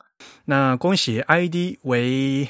[0.45, 2.49] 那恭喜 ID 为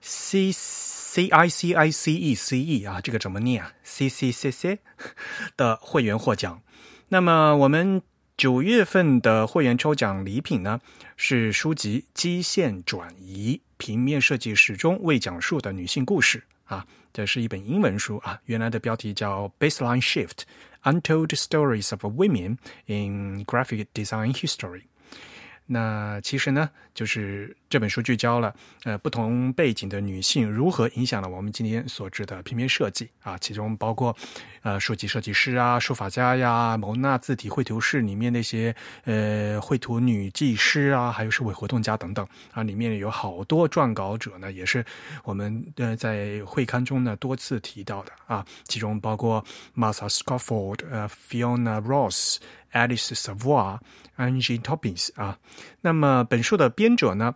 [0.00, 4.80] C C I C I C E C E 啊，这个怎么念啊？C C C C
[5.56, 6.60] 的会员获奖。
[7.08, 8.02] 那么我们
[8.36, 10.80] 九月份的会员抽奖礼品呢，
[11.16, 16.38] 是书籍《基线转移：平面设计史中未讲述的女性故事》
[16.69, 16.85] 啊。
[17.13, 20.41] 这是一本英文书啊，原来的标题叫《Baseline Shift:
[20.83, 24.81] Untold Stories of Women in Graphic Design History》。
[25.72, 28.52] 那其实呢，就是这本书聚焦了
[28.82, 34.16] 呃不同背景的女性如何影响了我们今天所知的平面设计啊，其中包括
[34.62, 38.74] 呃书籍设计师啊、书法家呀、蒙娜字体绘图室里面那些
[39.04, 44.84] 呃绘图女技师啊，还有社会活动家等等啊，里面有好多撰稿者呢，也是
[45.22, 49.44] 我们呃在会刊中呢多次提到的啊，其中包括
[49.76, 52.38] Martha Scofford、呃 Fiona Ross、
[52.72, 53.78] Alice Savoy、
[54.16, 55.38] Angie Toppings 啊，
[55.80, 57.34] 那么本书的编者呢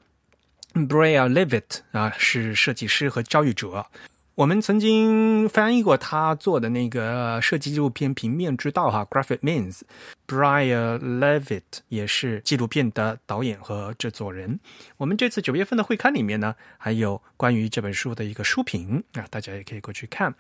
[0.74, 3.86] ？Brea Levitt 啊，是设计师和教育者。
[4.35, 9.82] 我们曾经翻译过他做的那个设计纪录片《平面之道》哈，Graphic Means。
[10.27, 14.59] Brea Levitt 也是纪录片的导演和制作人。
[14.97, 20.35] 我们这次九月份的会刊里面呢，还有关于这本书的一个书评啊，大家也可以过去看。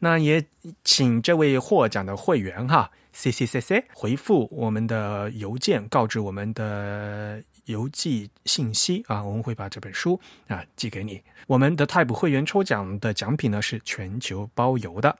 [0.00, 0.44] 那也
[0.82, 7.40] 请这位获奖的会员哈，C C C C 回复我们的邮件，告知我们的。
[7.66, 10.18] 邮寄信息啊，我们会把这本书
[10.48, 11.20] 啊寄给你。
[11.46, 15.16] 我们的 Type 会员抽奖的奖品呢是全球包邮的。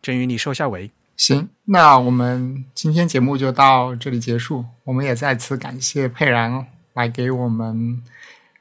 [0.00, 0.90] 郑宇，你收下尾。
[1.16, 4.64] 行，那我们今天节目就到这里结束。
[4.84, 8.02] 我们也再次感谢佩然来给我们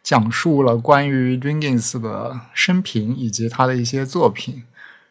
[0.02, 4.64] 讲述了关于 Dringins 的生平以及他的一些作品。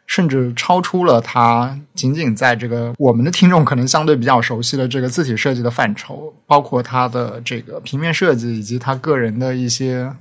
[0.06, 10.12] 甚至超出了他仅仅在这个我们的听众可能相对比较熟悉的这个字体设计的范畴，包括他的这个平面设计以及他个人的一些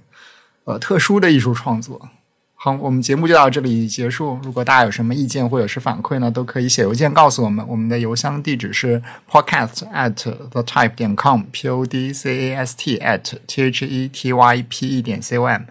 [0.64, 2.10] 呃特殊的艺术创作。
[2.56, 4.40] 好，我们节目就到这里结束。
[4.42, 7.68] 如果大家有什么意见或者是反馈呢，都可以写邮件告诉我们。
[7.68, 10.14] 我们的邮箱地址是 podcast at
[10.50, 14.32] the type 点 com，p o d c a s t at t h e t
[14.32, 15.64] y p e 点 c o m。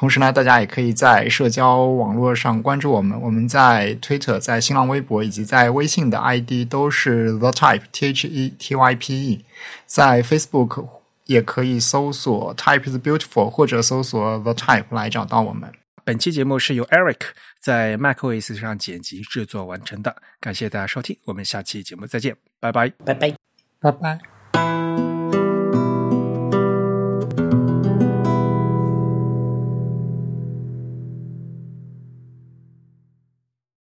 [0.00, 3.20] 同时呢，大家也可以在社交网络上关注我们。
[3.20, 9.44] 我们在 Twitter、在新浪微博以及在微信的 ID 都是 The Type T H E T Y P E。
[9.84, 10.88] 在 Facebook
[11.26, 15.70] 也可以搜索 Type is Beautiful 或者搜索 The Type 来找到我们。
[16.02, 17.20] 本期节目是由 Eric
[17.60, 20.16] 在 MacOS 上剪辑制作完成的。
[20.40, 23.34] 感谢大家收听，我们下期节目再见，拜拜，拜拜，
[23.78, 24.29] 拜拜。